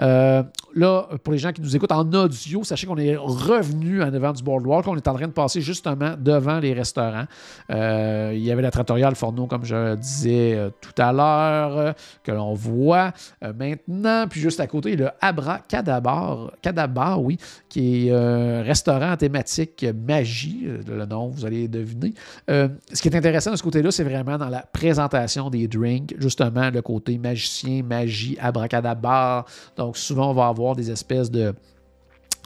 Euh, 0.01 0.43
là, 0.75 1.09
pour 1.23 1.33
les 1.33 1.39
gens 1.39 1.53
qui 1.53 1.61
nous 1.61 1.77
écoutent 1.77 1.93
en 1.93 2.11
audio, 2.13 2.65
sachez 2.65 2.87
qu'on 2.87 2.97
est 2.97 3.17
revenu 3.17 4.03
en 4.03 4.13
avant 4.13 4.33
du 4.33 4.43
boardwalk. 4.43 4.87
On 4.89 4.97
est 4.97 5.09
en 5.09 5.15
train 5.15 5.27
de 5.27 5.33
passer 5.33 5.61
justement 5.61 6.15
devant 6.19 6.59
les 6.59 6.73
restaurants. 6.73 7.27
il 7.71 8.39
y 8.39 8.51
avait 8.51 8.63
la 8.63 8.71
trattoria 8.71 9.15
Forno, 9.15 9.47
comme 9.47 9.65
je 9.65 9.95
disais 9.97 10.71
tout 10.81 11.01
à 11.01 11.13
l'heure, 11.13 11.95
que 12.25 12.33
l'on 12.33 12.55
voit 12.55 13.13
maintenant. 13.43 14.27
Puis 14.29 14.41
juste 14.41 14.61
à 14.61 14.67
côté, 14.67 14.97
le 14.97 15.11
Abra 15.21 15.61
Cadabar, 15.61 16.53
Cadabar, 16.61 17.23
oui, 17.23 17.39
qui 17.69 18.06
est 18.06 18.06
un 18.11 18.63
restaurant 18.63 19.17
thématique 19.17 19.85
magie, 20.07 20.65
euh, 20.67 20.83
le 20.87 21.07
nom, 21.07 21.29
vous 21.29 21.45
allez 21.45 21.69
deviner. 21.69 22.15
Euh, 22.51 22.69
ce 22.93 23.01
qui 23.03 23.09
est 23.09 23.17
intéressant 23.17 23.51
de 23.51 23.57
ce 23.57 23.63
côté-là, 23.63 23.91
c'est 23.91 24.05
vraiment 24.05 24.39
dans 24.39 24.49
la 24.49 24.63
présentation 24.63 25.51
des 25.51 25.69
drinks, 25.69 26.15
justement 26.19 26.71
le 26.71 26.83
côté 26.83 27.19
magicien, 27.19 27.83
magie, 27.83 28.37
abracadabra. 28.41 29.45
Donc 29.77 29.97
souvent, 29.97 30.31
on 30.31 30.35
va 30.35 30.49
avoir 30.49 30.77
des 30.77 30.91
espèces 30.91 31.31
de 31.31 31.55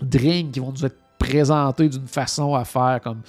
drinks 0.02 0.52
qui 0.52 0.60
vont 0.60 0.72
nous 0.72 0.84
être 0.84 0.96
présentés 1.18 1.88
d'une 1.88 2.08
façon 2.08 2.54
à 2.54 2.64
faire 2.64 3.00
comme 3.02 3.20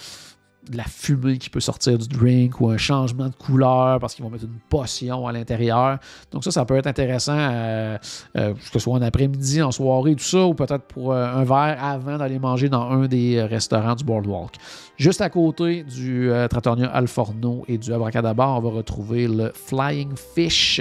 de 0.69 0.78
la 0.78 0.84
fumée 0.84 1.38
qui 1.38 1.50
peut 1.50 1.60
sortir 1.60 1.97
du 1.97 2.08
drink 2.08 2.62
ou 2.62 2.69
un 2.69 2.78
changement 2.78 3.28
de 3.28 3.36
couleur 3.36 4.00
parce 4.00 4.13
qu'ils 4.13 4.24
vont 4.24 4.30
mettre 4.30 4.43
une 4.43 4.60
potion 4.69 5.28
à 5.28 5.32
l'intérieur. 5.32 5.97
Donc 6.32 6.43
ça, 6.43 6.52
ça 6.52 6.65
peut 6.65 6.76
être 6.76 6.88
intéressant, 6.88 7.38
euh, 7.38 7.97
euh, 8.38 8.54
que 8.54 8.60
ce 8.71 8.80
soit 8.80 8.93
en 8.93 9.02
après-midi, 9.02 9.62
en 9.62 9.71
soirée, 9.71 10.15
tout 10.15 10.24
ça, 10.24 10.45
ou 10.45 10.54
peut-être 10.54 10.84
pour 10.84 11.13
euh, 11.13 11.26
un 11.26 11.43
verre 11.43 11.84
avant 11.84 12.17
d'aller 12.17 12.38
manger 12.38 12.69
dans 12.69 12.91
un 12.91 13.08
des 13.08 13.41
restaurants 13.41 13.95
du 13.95 14.04
Boardwalk. 14.04 14.56
Juste 14.97 15.21
à 15.21 15.30
côté 15.30 15.84
du 15.84 16.30
Trattoria 16.50 16.88
Alforno 16.91 17.63
et 17.67 17.80
du 17.80 17.91
Abracadabra, 17.91 18.56
on 18.56 18.60
va 18.60 18.69
retrouver 18.69 19.28
le 19.28 19.52
Flying 19.56 20.12
Fish, 20.36 20.80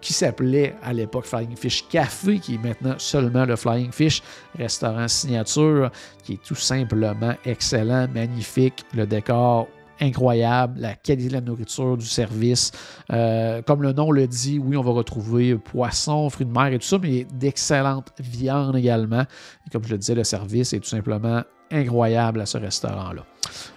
qui 0.00 0.12
s'appelait 0.12 0.76
à 0.84 0.92
l'époque 0.92 1.24
Flying 1.24 1.56
Fish 1.56 1.84
Café, 1.88 2.38
qui 2.38 2.54
est 2.54 2.62
maintenant 2.62 2.94
seulement 2.98 3.44
le 3.44 3.56
Flying 3.56 3.90
Fish, 3.90 4.22
restaurant 4.56 5.08
signature, 5.08 5.90
qui 6.22 6.34
est 6.34 6.42
tout 6.44 6.54
simplement 6.54 7.34
excellent, 7.44 8.06
magnifique, 8.14 8.83
le 8.94 9.06
décor 9.06 9.68
incroyable, 10.00 10.80
la 10.80 10.94
qualité 10.94 11.28
de 11.28 11.34
la 11.34 11.40
nourriture, 11.40 11.96
du 11.96 12.06
service. 12.06 12.72
Euh, 13.12 13.62
comme 13.62 13.82
le 13.82 13.92
nom 13.92 14.10
le 14.10 14.26
dit, 14.26 14.58
oui, 14.58 14.76
on 14.76 14.82
va 14.82 14.92
retrouver 14.92 15.56
poissons, 15.56 16.28
fruits 16.30 16.46
de 16.46 16.52
mer 16.52 16.66
et 16.66 16.78
tout 16.78 16.86
ça, 16.86 16.98
mais 17.00 17.26
d'excellentes 17.32 18.12
viandes 18.18 18.76
également. 18.76 19.22
Et 19.66 19.70
comme 19.70 19.84
je 19.84 19.92
le 19.92 19.98
disais, 19.98 20.14
le 20.14 20.24
service 20.24 20.72
est 20.72 20.80
tout 20.80 20.88
simplement 20.88 21.42
incroyable 21.70 22.40
à 22.40 22.46
ce 22.46 22.58
restaurant-là. 22.58 23.24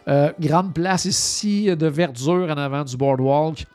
Euh, 0.07 0.31
grande 0.39 0.73
place 0.73 1.05
ici 1.05 1.75
de 1.75 1.87
verdure 1.87 2.49
en 2.49 2.57
avant 2.57 2.83
du 2.83 2.97
boardwalk. 2.97 3.65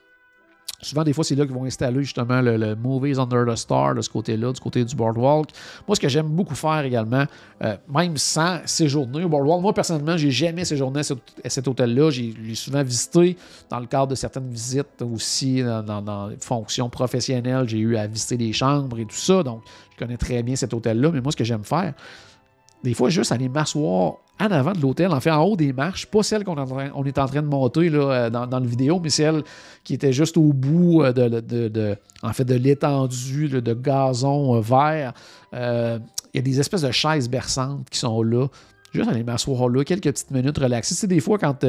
Souvent, 0.82 1.04
des 1.04 1.12
fois, 1.12 1.22
c'est 1.22 1.36
là 1.36 1.46
qu'ils 1.46 1.54
vont 1.54 1.64
installer 1.64 2.02
justement 2.02 2.40
le, 2.40 2.74
Movies 2.74 3.18
Under 3.18 3.44
the 3.46 3.56
Star 3.56 3.94
de 3.94 4.00
ce 4.00 4.10
côté-là, 4.10 4.52
du 4.52 4.60
côté 4.60 4.84
du 4.84 4.96
Boardwalk. 4.96 5.50
Moi, 5.86 5.94
ce 5.94 6.00
que 6.00 6.08
j'aime 6.08 6.26
beaucoup 6.26 6.56
faire 6.56 6.84
également, 6.84 7.24
euh, 7.62 7.76
même 7.88 8.16
sans 8.16 8.58
séjourner 8.64 9.24
au 9.24 9.28
Boardwalk, 9.28 9.62
moi, 9.62 9.72
personnellement, 9.72 10.16
j'ai 10.16 10.32
jamais 10.32 10.64
séjourné 10.64 11.00
à 11.00 11.48
cet, 11.48 11.68
hôtel-là. 11.68 12.10
J'ai 12.10 12.34
souvent 12.54 12.82
visité 12.82 13.36
dans 13.70 13.78
le 13.78 13.86
cadre 13.86 14.08
de 14.08 14.14
certaines 14.16 14.50
visites 14.50 15.02
aussi, 15.02 15.62
dans, 15.62 15.82
dans, 15.82 16.02
dans 16.02 16.30
fonctions 16.40 16.88
professionnelles. 16.88 17.68
J'ai 17.68 17.78
eu 17.78 17.96
à 17.96 18.08
visiter 18.08 18.36
les 18.36 18.52
chambres 18.52 18.98
et 18.98 19.04
tout 19.04 19.14
ça. 19.14 19.44
Donc, 19.44 19.62
je 19.92 20.04
connais 20.04 20.16
très 20.16 20.42
bien 20.42 20.56
cet 20.56 20.74
hôtel-là. 20.74 21.10
Mais 21.12 21.20
moi, 21.20 21.30
ce 21.30 21.36
que 21.36 21.44
j'aime 21.44 21.64
faire, 21.64 21.94
des 22.82 22.94
fois, 22.94 23.10
juste 23.10 23.32
aller 23.32 23.48
m'asseoir 23.48 24.14
en 24.40 24.50
avant 24.50 24.72
de 24.72 24.80
l'hôtel, 24.80 25.12
en 25.12 25.20
fait, 25.20 25.30
en 25.30 25.42
haut 25.42 25.56
des 25.56 25.72
marches, 25.72 26.06
pas 26.06 26.22
celle 26.22 26.42
qu'on 26.42 26.56
est 26.56 27.18
en 27.18 27.26
train 27.26 27.42
de 27.42 27.46
monter 27.46 27.88
là, 27.90 28.10
euh, 28.10 28.30
dans, 28.30 28.60
le 28.60 28.66
vidéo, 28.66 28.98
mais 29.00 29.10
celle 29.10 29.44
qui 29.84 29.94
était 29.94 30.12
juste 30.12 30.36
au 30.36 30.52
bout 30.52 31.02
euh, 31.02 31.12
de, 31.12 31.96
en 32.22 32.32
fait, 32.32 32.44
de 32.44 32.54
l'étendue 32.54 33.48
de 33.48 33.74
gazon 33.74 34.56
euh, 34.56 34.60
vert. 34.60 35.12
Il 35.52 36.38
y 36.38 36.38
a 36.38 36.42
des 36.42 36.60
espèces 36.60 36.82
de 36.82 36.90
chaises 36.90 37.28
berçantes 37.28 37.88
qui 37.90 37.98
sont 37.98 38.22
là. 38.22 38.46
Juste 38.92 39.08
aller 39.08 39.22
m'asseoir 39.22 39.68
là, 39.68 39.84
quelques 39.84 40.04
petites 40.04 40.30
minutes 40.30 40.58
relaxées. 40.58 40.94
C'est 40.94 41.06
des 41.06 41.20
fois 41.20 41.38
quand 41.38 41.64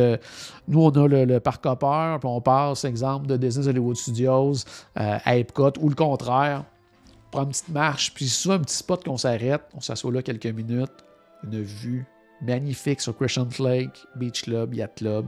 nous, 0.67 0.83
on 0.83 0.89
a 0.89 1.07
le, 1.07 1.39
parc 1.39 1.65
Hopper, 1.65 2.17
puis 2.19 2.29
on 2.29 2.41
passe, 2.41 2.85
exemple, 2.85 3.27
de 3.27 3.37
Disney 3.37 3.67
Hollywood 3.67 3.95
Studios 3.95 4.55
à 4.95 5.37
Epcot, 5.37 5.71
ou 5.79 5.89
le 5.89 5.95
contraire, 5.95 6.63
prend 7.33 7.43
une 7.43 7.49
petite 7.49 7.69
marche, 7.69 8.13
puis 8.13 8.29
souvent 8.29 8.55
un 8.55 8.59
petit 8.59 8.77
spot 8.77 9.03
qu'on 9.03 9.17
s'arrête, 9.17 9.63
on 9.73 9.81
s'assoit 9.81 10.11
là 10.11 10.21
quelques 10.21 10.45
minutes, 10.45 11.03
une 11.43 11.61
vue 11.61 12.05
magnifique 12.41 13.01
sur 13.01 13.15
Christian 13.17 13.47
Lake, 13.59 14.05
Beach 14.15 14.43
Club, 14.43 14.73
Yacht 14.73 14.97
Club. 14.97 15.25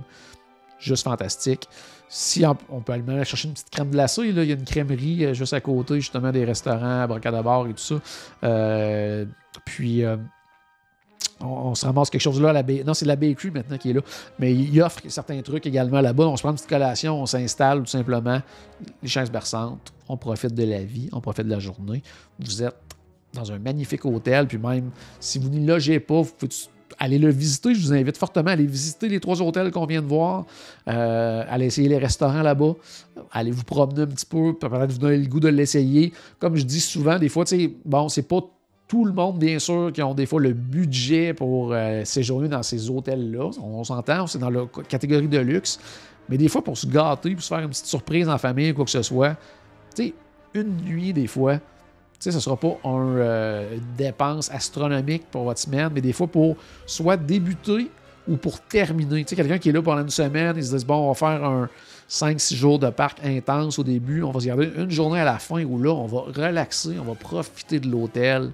Juste 0.79 1.03
fantastique. 1.03 1.67
Si 2.09 2.45
on, 2.45 2.81
peut 2.81 2.93
aller 2.93 3.23
chercher 3.23 3.47
une 3.47 3.53
petite 3.53 3.69
crème 3.69 3.89
glacée, 3.89 4.31
là, 4.31 4.43
il 4.43 4.49
y 4.49 4.51
a 4.51 4.55
une 4.55 4.65
crèmerie 4.65 5.25
euh, 5.25 5.33
juste 5.33 5.53
à 5.53 5.61
côté, 5.61 5.95
justement, 5.95 6.31
des 6.31 6.45
restaurants, 6.45 7.01
à 7.01 7.07
Bracadabar 7.07 7.65
et 7.67 7.73
tout 7.73 7.77
ça. 7.77 7.95
Euh, 8.43 9.25
puis, 9.65 10.03
euh, 10.03 10.17
on, 11.41 11.75
se 11.75 11.85
ramasse 11.85 12.09
quelque 12.09 12.21
chose 12.21 12.41
là. 12.41 12.53
La 12.53 12.63
non, 12.63 12.93
c'est 12.93 13.05
la 13.05 13.15
bakery 13.15 13.51
maintenant 13.51 13.77
qui 13.77 13.89
est 13.89 13.93
là. 13.93 14.01
Mais 14.39 14.53
il 14.53 14.81
offre 14.81 15.01
certains 15.07 15.41
trucs 15.41 15.65
également 15.65 16.01
là-bas. 16.01 16.27
On 16.27 16.37
se 16.37 16.41
prend 16.41 16.51
une 16.51 16.55
petite 16.55 16.69
collation, 16.69 17.21
on 17.21 17.25
s'installe 17.25 17.79
tout 17.79 17.87
simplement. 17.87 18.41
Les 19.01 19.09
chaises 19.09 19.31
berçantes. 19.31 19.93
On 20.07 20.17
profite 20.17 20.53
de 20.53 20.63
la 20.63 20.83
vie, 20.83 21.09
on 21.11 21.21
profite 21.21 21.45
de 21.45 21.51
la 21.51 21.59
journée. 21.59 22.03
Vous 22.39 22.63
êtes 22.63 22.75
dans 23.33 23.51
un 23.51 23.59
magnifique 23.59 24.05
hôtel. 24.05 24.47
Puis 24.47 24.57
même, 24.57 24.89
si 25.19 25.39
vous 25.39 25.49
n'y 25.49 25.65
logez 25.65 25.99
pas, 25.99 26.21
vous 26.21 26.31
pouvez 26.37 26.51
aller 26.99 27.17
le 27.17 27.29
visiter. 27.29 27.75
Je 27.75 27.81
vous 27.81 27.93
invite 27.93 28.17
fortement 28.17 28.49
à 28.49 28.53
aller 28.53 28.65
visiter 28.65 29.09
les 29.09 29.19
trois 29.19 29.41
hôtels 29.41 29.71
qu'on 29.71 29.85
vient 29.85 30.01
de 30.01 30.07
voir. 30.07 30.45
Euh, 30.87 31.43
aller 31.49 31.65
essayer 31.65 31.89
les 31.89 31.97
restaurants 31.97 32.41
là-bas. 32.41 32.73
Allez 33.31 33.51
vous 33.51 33.63
promener 33.63 34.03
un 34.03 34.07
petit 34.07 34.25
peu. 34.25 34.53
Peut-être 34.57 34.91
vous 34.91 34.99
donner 34.99 35.17
le 35.17 35.27
goût 35.27 35.39
de 35.39 35.49
l'essayer. 35.49 36.13
Comme 36.39 36.55
je 36.55 36.63
dis 36.63 36.79
souvent, 36.79 37.19
des 37.19 37.29
fois, 37.29 37.43
bon, 37.83 38.09
c'est 38.09 38.27
pas 38.27 38.41
tout 38.87 39.05
le 39.05 39.13
monde, 39.13 39.39
bien 39.39 39.57
sûr, 39.59 39.91
qui 39.91 40.01
ont 40.03 40.13
des 40.13 40.25
fois 40.25 40.39
le 40.39 40.53
budget 40.53 41.33
pour 41.33 41.73
euh, 41.73 42.03
séjourner 42.05 42.47
dans 42.47 42.61
ces 42.61 42.89
hôtels-là. 42.89 43.49
On, 43.61 43.83
s'entend, 43.83 44.27
c'est 44.27 44.37
dans 44.37 44.49
la 44.49 44.65
catégorie 44.87 45.27
de 45.27 45.39
luxe. 45.39 45.79
Mais 46.29 46.37
des 46.37 46.47
fois, 46.47 46.63
pour 46.63 46.77
se 46.77 46.85
gâter, 46.87 47.33
pour 47.33 47.43
se 47.43 47.47
faire 47.47 47.59
une 47.59 47.69
petite 47.69 47.85
surprise 47.85 48.29
en 48.29 48.37
famille, 48.37 48.73
quoi 48.73 48.85
que 48.85 48.91
ce 48.91 49.01
soit, 49.01 49.35
tu 49.95 50.07
sais, 50.07 50.13
une 50.53 50.77
nuit, 50.83 51.13
des 51.13 51.27
fois, 51.27 51.59
ce 52.19 52.29
ne 52.29 52.39
sera 52.39 52.57
pas 52.57 52.77
une 52.83 53.15
euh, 53.17 53.77
dépense 53.97 54.49
astronomique 54.51 55.29
pour 55.31 55.43
votre 55.43 55.59
semaine, 55.59 55.89
mais 55.93 56.01
des 56.01 56.13
fois 56.13 56.27
pour 56.27 56.55
soit 56.85 57.17
débuter 57.17 57.89
ou 58.27 58.37
pour 58.37 58.59
terminer. 58.61 59.23
Tu 59.23 59.29
sais, 59.29 59.35
quelqu'un 59.35 59.57
qui 59.57 59.69
est 59.69 59.71
là 59.71 59.81
pendant 59.81 60.01
une 60.01 60.09
semaine, 60.09 60.55
il 60.57 60.63
se 60.63 60.75
dit 60.75 60.85
bon, 60.85 60.95
on 60.95 61.07
va 61.09 61.13
faire 61.13 61.43
un 61.43 61.69
5-6 62.09 62.55
jours 62.55 62.79
de 62.79 62.89
parc 62.89 63.23
intense 63.23 63.77
au 63.79 63.83
début, 63.83 64.23
on 64.23 64.31
va 64.31 64.39
se 64.39 64.45
garder 64.45 64.71
une 64.77 64.91
journée 64.91 65.19
à 65.19 65.25
la 65.25 65.37
fin 65.37 65.63
où 65.63 65.81
là, 65.81 65.91
on 65.91 66.05
va 66.05 66.21
relaxer, 66.35 66.97
on 66.99 67.03
va 67.03 67.15
profiter 67.15 67.79
de 67.79 67.89
l'hôtel. 67.89 68.51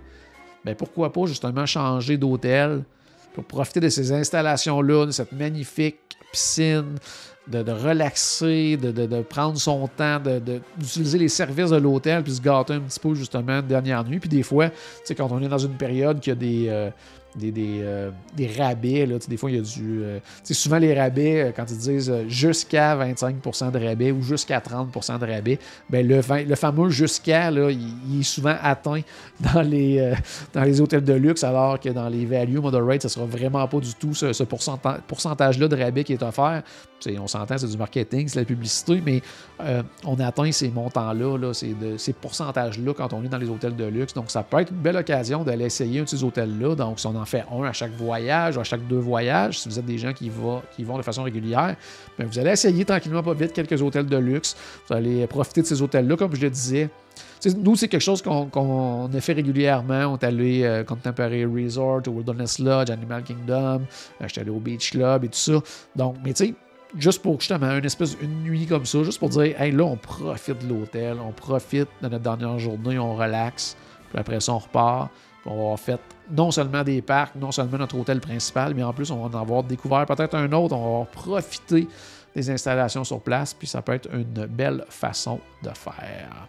Ben 0.66 0.76
pourquoi 0.76 1.12
pas 1.12 1.26
justement 1.26 1.66
changer 1.66 2.18
d'hôtel 2.18 2.84
pour 3.34 3.44
profiter 3.46 3.80
de 3.80 3.90
ces 3.90 4.12
installations-là, 4.12 5.06
de 5.06 5.12
cette 5.12 5.32
magnifique 5.32 5.98
piscine, 6.32 6.98
de, 7.48 7.72
relaxer, 7.72 8.78
de, 8.78 9.22
prendre 9.24 9.58
son 9.58 9.88
temps, 9.88 10.22
d'utiliser 10.78 11.18
les 11.18 11.28
services 11.28 11.72
de 11.72 11.78
l'hôtel, 11.78 12.24
puis 12.24 12.34
se 12.34 12.42
gâter 12.42 12.74
un 12.74 12.80
petit 12.82 13.00
peu 13.00 13.14
justement 13.16 13.60
une 13.60 13.68
dernière 13.68 14.04
nuit. 14.04 14.20
Puis 14.20 14.30
des 14.30 14.44
fois, 14.44 14.70
quand 15.18 15.32
on 15.32 15.42
est 15.42 15.48
dans 15.48 15.58
une 15.58 15.76
période 15.76 16.20
qui 16.20 16.32
a 16.32 16.36
des, 16.36 16.68
euh, 16.70 16.90
des, 17.36 17.54
euh, 17.82 18.12
des 18.36 18.48
rabais. 18.48 19.06
Là. 19.06 19.18
Des 19.28 19.38
fois, 19.38 19.50
il 19.52 19.58
y 19.58 19.60
a 19.60 19.62
du. 19.62 20.04
euh, 20.04 20.20
souvent, 20.44 20.78
les 20.78 21.00
rabais, 21.00 21.42
euh, 21.42 21.52
quand 21.56 21.66
ils 21.70 21.78
disent 21.78 22.10
euh, 22.10 22.28
jusqu'à 22.28 22.96
25% 22.96 23.72
de 23.72 23.80
rabais 23.86 24.12
ou 24.12 24.22
jusqu'à 24.22 24.60
30% 24.60 25.20
de 25.20 25.26
rabais, 25.26 25.60
ben, 25.90 26.06
le, 26.08 26.22
fameux 26.56 26.90
jusqu'à, 26.90 27.52
il, 27.52 28.20
est 28.20 28.24
souvent 28.24 28.56
atteint 28.62 29.02
dans 29.54 29.62
les, 29.62 30.14
dans 30.54 30.64
les 30.64 30.82
hôtels 30.82 31.04
de 31.04 31.14
luxe, 31.14 31.44
alors 31.44 31.80
que 31.80 31.90
dans 31.90 32.10
les 32.10 32.26
value 32.26 32.58
moderate, 32.58 33.02
ce 33.04 33.10
sera 33.10 33.26
vraiment 33.26 33.68
pas 33.68 33.80
du 33.80 33.94
tout 33.96 34.14
ce, 34.14 34.34
ce 34.34 34.44
pourcenta- 34.44 35.00
pourcentage-là 35.08 35.68
de 35.68 35.76
rabais 35.76 36.04
qui 36.04 36.14
est 36.14 36.24
offert. 36.24 36.64
On 37.20 37.28
s'entend, 37.28 37.58
c'est 37.58 37.68
du 37.68 37.78
marketing, 37.78 38.28
c'est 38.28 38.40
la 38.40 38.46
publicité, 38.46 39.02
mais 39.04 39.22
on 40.06 40.20
atteint 40.20 40.52
ces 40.52 40.70
montants-là, 40.70 41.52
ces 41.54 42.14
pourcentages-là 42.14 42.94
quand 42.94 43.12
on 43.14 43.24
est 43.24 43.28
dans 43.28 43.40
les 43.40 43.50
hôtels 43.50 43.76
de 43.76 43.86
luxe. 43.86 44.14
Donc, 44.14 44.30
ça 44.30 44.44
peut 44.44 44.60
être 44.60 44.72
une 44.72 44.78
belle 44.78 44.98
occasion 44.98 45.44
d'aller 45.44 45.66
essayer 45.66 46.02
un 46.02 46.04
de 46.04 46.10
ces 46.10 46.24
hôtels-là. 46.24 46.76
Donc, 46.76 47.00
si 47.00 47.08
on 47.08 47.21
en 47.22 47.26
fait 47.26 47.44
un 47.52 47.64
à 47.64 47.74
chaque 47.74 47.92
voyage, 47.92 48.58
ou 48.58 48.60
à 48.60 48.64
chaque 48.64 48.86
deux 48.88 49.00
voyages, 49.00 49.60
si 49.60 49.70
vous 49.70 49.78
êtes 49.80 49.86
des 49.86 49.98
gens 49.98 50.14
qui, 50.14 50.30
vont 50.30 50.98
de 50.98 51.02
façon 51.02 51.24
régulière, 51.24 51.76
ben, 52.18 52.28
vous 52.28 52.40
allez 52.40 52.52
essayer 52.52 52.84
tranquillement, 52.86 53.24
pas 53.24 53.34
vite, 53.34 53.54
quelques 53.54 53.82
hôtels 53.82 54.08
de 54.08 54.18
luxe. 54.18 54.56
Vous 54.88 54.96
allez 54.96 55.28
profiter 55.28 55.62
de 55.62 55.68
ces 55.68 55.82
hôtels-là, 55.82 56.18
comme 56.18 56.36
je 56.36 56.42
le 56.42 56.50
disais. 56.50 56.90
Nous, 57.58 57.76
c'est 57.76 57.88
quelque 57.88 58.02
chose 58.02 58.22
qu'on 58.22 58.46
qu'on 58.46 59.10
a 59.12 59.22
fait 59.22 59.34
régulièrement. 59.34 60.14
On 60.14 60.18
est 60.18 60.24
allé 60.24 60.64
euh, 60.64 60.84
Contemporary 60.84 61.46
Resort, 61.46 62.02
au 62.08 62.12
Wilderness 62.12 62.60
Lodge, 62.60 62.92
Animal 62.92 63.24
Kingdom. 63.24 63.82
Euh, 64.22 64.28
J'étais 64.28 64.42
allé 64.42 64.52
au 64.52 64.60
Beach 64.60 64.92
Club 64.92 65.24
et 65.24 65.28
tout 65.28 65.40
ça. 65.40 65.60
Donc, 65.96 66.18
mais 66.24 66.34
tu 66.34 66.46
sais, 66.46 66.54
juste 66.98 67.22
pour 67.22 67.40
justement 67.40 67.72
une 67.78 67.86
espèce 67.86 68.16
une 68.22 68.44
nuit 68.44 68.66
comme 68.66 68.86
ça, 68.86 69.04
juste 69.04 69.20
pour 69.20 69.30
dire, 69.30 69.60
hey, 69.60 69.72
là, 69.72 69.84
on 69.84 69.98
profite 69.98 70.60
de 70.60 70.74
l'hôtel, 70.74 71.18
on 71.26 71.32
profite 71.32 71.88
de 72.02 72.08
notre 72.08 72.24
dernière 72.24 72.60
journée, 72.60 73.00
on 73.00 73.16
relaxe, 73.16 73.76
puis 74.10 74.20
après 74.20 74.40
ça, 74.40 74.54
on 74.54 74.60
repart. 74.60 75.10
On 75.46 75.56
va 75.56 75.62
avoir 75.62 75.80
fait 75.80 76.00
non 76.30 76.52
seulement 76.52 76.84
des 76.84 77.02
parcs, 77.02 77.36
non 77.36 77.52
seulement 77.52 77.78
notre 77.78 77.98
hôtel 77.98 78.20
principal, 78.20 78.74
mais 78.76 78.84
en 78.84 78.94
plus, 78.94 79.12
on 79.12 79.28
va 79.28 79.38
en 79.38 79.42
avoir 79.42 79.64
découvert 79.64 80.06
peut-être 80.06 80.36
un 80.36 80.52
autre, 80.52 80.76
on 80.76 80.82
va 80.82 80.88
avoir 80.88 81.08
profité 81.08 81.88
des 82.36 82.50
installations 82.50 83.04
sur 83.04 83.20
place, 83.22 83.54
puis 83.54 83.68
ça 83.68 83.82
peut 83.82 83.94
être 83.94 84.10
une 84.14 84.46
belle 84.46 84.86
façon 84.90 85.40
de 85.64 85.70
faire. 85.70 86.48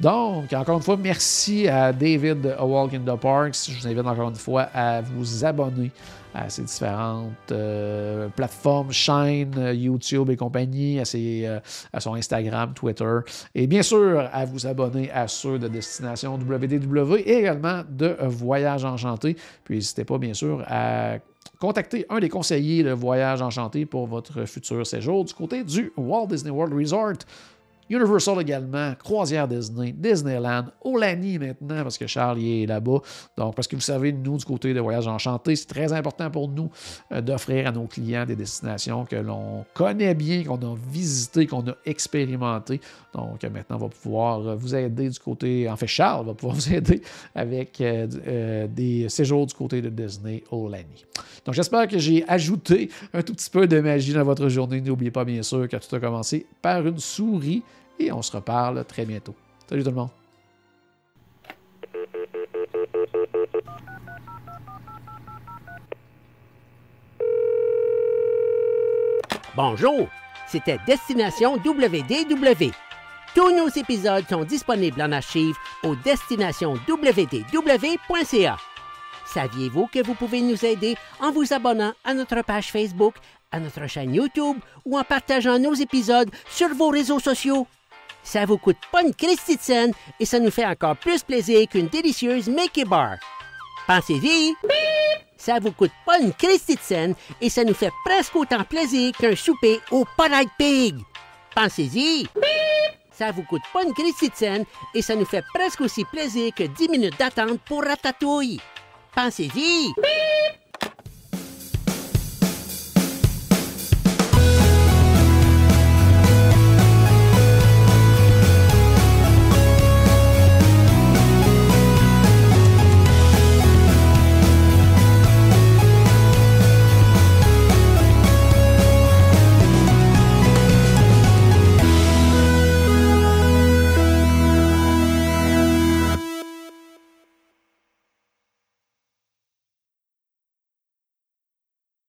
Donc, 0.00 0.52
encore 0.52 0.76
une 0.76 0.82
fois, 0.82 0.96
merci 0.96 1.66
à 1.66 1.92
David 1.92 2.40
de 2.40 2.50
A 2.50 2.62
in 2.62 3.00
the 3.00 3.20
Parks. 3.20 3.68
Je 3.68 3.80
vous 3.80 3.86
invite 3.86 4.06
encore 4.06 4.28
une 4.28 4.36
fois 4.36 4.68
à 4.72 5.00
vous 5.00 5.44
abonner 5.44 5.90
à 6.32 6.48
ces 6.48 6.62
différentes 6.62 7.32
euh, 7.50 8.28
plateformes, 8.28 8.92
chaînes, 8.92 9.54
euh, 9.58 9.74
YouTube 9.74 10.30
et 10.30 10.36
compagnie, 10.36 11.00
à, 11.00 11.04
ses, 11.04 11.46
euh, 11.46 11.58
à 11.92 11.98
son 11.98 12.14
Instagram, 12.14 12.74
Twitter. 12.74 13.18
Et 13.56 13.66
bien 13.66 13.82
sûr, 13.82 14.28
à 14.32 14.44
vous 14.44 14.66
abonner 14.66 15.10
à 15.10 15.26
ceux 15.26 15.58
de 15.58 15.66
Destination 15.66 16.34
WDW 16.36 17.16
et 17.24 17.38
également 17.38 17.82
de 17.88 18.16
Voyage 18.20 18.84
Enchanté. 18.84 19.36
Puis 19.64 19.76
n'hésitez 19.76 20.04
pas, 20.04 20.18
bien 20.18 20.34
sûr, 20.34 20.62
à 20.68 21.16
contacter 21.58 22.06
un 22.08 22.20
des 22.20 22.28
conseillers 22.28 22.84
de 22.84 22.92
Voyage 22.92 23.42
Enchanté 23.42 23.84
pour 23.84 24.06
votre 24.06 24.44
futur 24.44 24.86
séjour 24.86 25.24
du 25.24 25.34
côté 25.34 25.64
du 25.64 25.92
Walt 25.96 26.28
Disney 26.28 26.50
World 26.50 26.74
Resort. 26.74 27.24
Universal 27.90 28.40
également, 28.40 28.94
Croisière 29.02 29.48
Disney, 29.48 29.92
Disneyland, 29.92 30.66
Olani 30.82 31.38
maintenant, 31.38 31.82
parce 31.82 31.96
que 31.96 32.06
Charles 32.06 32.38
y 32.38 32.62
est 32.62 32.66
là-bas. 32.66 32.98
Donc, 33.36 33.54
parce 33.54 33.66
que 33.66 33.76
vous 33.76 33.82
savez, 33.82 34.12
nous, 34.12 34.36
du 34.36 34.44
côté 34.44 34.74
de 34.74 34.80
Voyage 34.80 35.08
Enchanté, 35.08 35.56
c'est 35.56 35.66
très 35.66 35.92
important 35.92 36.30
pour 36.30 36.48
nous 36.48 36.70
euh, 37.12 37.20
d'offrir 37.20 37.66
à 37.68 37.72
nos 37.72 37.86
clients 37.86 38.26
des 38.26 38.36
destinations 38.36 39.04
que 39.06 39.16
l'on 39.16 39.64
connaît 39.74 40.14
bien, 40.14 40.44
qu'on 40.44 40.56
a 40.56 40.76
visitées, 40.90 41.46
qu'on 41.46 41.66
a 41.68 41.74
expérimentées. 41.86 42.80
Donc, 43.14 43.42
euh, 43.42 43.50
maintenant, 43.50 43.76
on 43.76 43.80
va 43.80 43.88
pouvoir 43.88 44.46
euh, 44.46 44.54
vous 44.54 44.74
aider 44.74 45.08
du 45.08 45.18
côté, 45.18 45.68
en 45.68 45.76
fait, 45.76 45.86
Charles 45.86 46.26
va 46.26 46.34
pouvoir 46.34 46.56
vous 46.58 46.72
aider 46.72 47.00
avec 47.34 47.82
des 47.82 49.08
séjours 49.08 49.46
du 49.46 49.54
côté 49.54 49.80
de 49.80 49.88
Disney 49.88 50.44
Olani. 50.50 51.04
Donc, 51.44 51.54
j'espère 51.54 51.88
que 51.88 51.98
j'ai 51.98 52.24
ajouté 52.28 52.90
un 53.14 53.22
tout 53.22 53.34
petit 53.34 53.50
peu 53.50 53.66
de 53.66 53.80
magie 53.80 54.12
dans 54.12 54.24
votre 54.24 54.48
journée. 54.48 54.80
N'oubliez 54.80 55.10
pas, 55.10 55.24
bien 55.24 55.42
sûr, 55.42 55.66
que 55.68 55.76
tout 55.76 55.96
a 55.96 56.00
commencé 56.00 56.46
par 56.60 56.86
une 56.86 56.98
souris 56.98 57.62
et 57.98 58.12
on 58.12 58.22
se 58.22 58.30
reparle 58.32 58.84
très 58.84 59.04
bientôt. 59.04 59.34
Salut 59.68 59.82
tout 59.82 59.90
le 59.90 59.96
monde. 59.96 60.10
Bonjour, 69.56 70.08
c'était 70.46 70.78
Destination 70.86 71.56
WDW. 71.56 72.70
Tous 73.34 73.54
nos 73.54 73.68
épisodes 73.68 74.24
sont 74.28 74.44
disponibles 74.44 75.02
en 75.02 75.12
archive 75.12 75.54
au 75.82 75.94
destinationswdw.ca. 75.96 78.56
Saviez-vous 79.26 79.86
que 79.88 80.02
vous 80.04 80.14
pouvez 80.14 80.40
nous 80.40 80.64
aider 80.64 80.96
en 81.20 81.30
vous 81.32 81.52
abonnant 81.52 81.92
à 82.04 82.14
notre 82.14 82.40
page 82.42 82.72
Facebook, 82.72 83.16
à 83.50 83.58
notre 83.60 83.86
chaîne 83.86 84.14
YouTube 84.14 84.56
ou 84.86 84.98
en 84.98 85.04
partageant 85.04 85.58
nos 85.58 85.74
épisodes 85.74 86.30
sur 86.48 86.68
vos 86.68 86.88
réseaux 86.90 87.18
sociaux? 87.18 87.66
Ça 88.30 88.44
vous 88.44 88.58
coûte 88.58 88.76
pas 88.92 89.00
une 89.00 89.14
scène 89.62 89.94
et 90.20 90.26
ça 90.26 90.38
nous 90.38 90.50
fait 90.50 90.66
encore 90.66 90.96
plus 90.96 91.22
plaisir 91.22 91.66
qu'une 91.66 91.88
délicieuse 91.88 92.46
Mickey 92.46 92.84
Bar. 92.84 93.16
Pensez-y! 93.86 94.52
Ça 95.38 95.58
vous 95.58 95.72
coûte 95.72 95.92
pas 96.04 96.18
une 96.20 96.34
scène 96.82 97.14
et 97.40 97.48
ça 97.48 97.64
nous 97.64 97.72
fait 97.72 97.90
presque 98.04 98.36
autant 98.36 98.64
plaisir 98.64 99.12
qu'un 99.18 99.34
souper 99.34 99.80
au 99.90 100.04
Polite 100.14 100.50
Pig. 100.58 100.96
Pensez-y! 101.54 102.28
Ça 103.10 103.30
vous 103.30 103.44
coûte 103.44 103.62
pas 103.72 103.82
une 103.82 103.94
scène 104.34 104.66
et 104.94 105.00
ça 105.00 105.16
nous 105.16 105.24
fait 105.24 105.44
presque 105.54 105.80
aussi 105.80 106.04
plaisir 106.04 106.52
que 106.54 106.64
10 106.64 106.88
minutes 106.90 107.18
d'attente 107.18 107.58
pour 107.62 107.82
Ratatouille. 107.82 108.60
Pensez-y! 109.14 109.94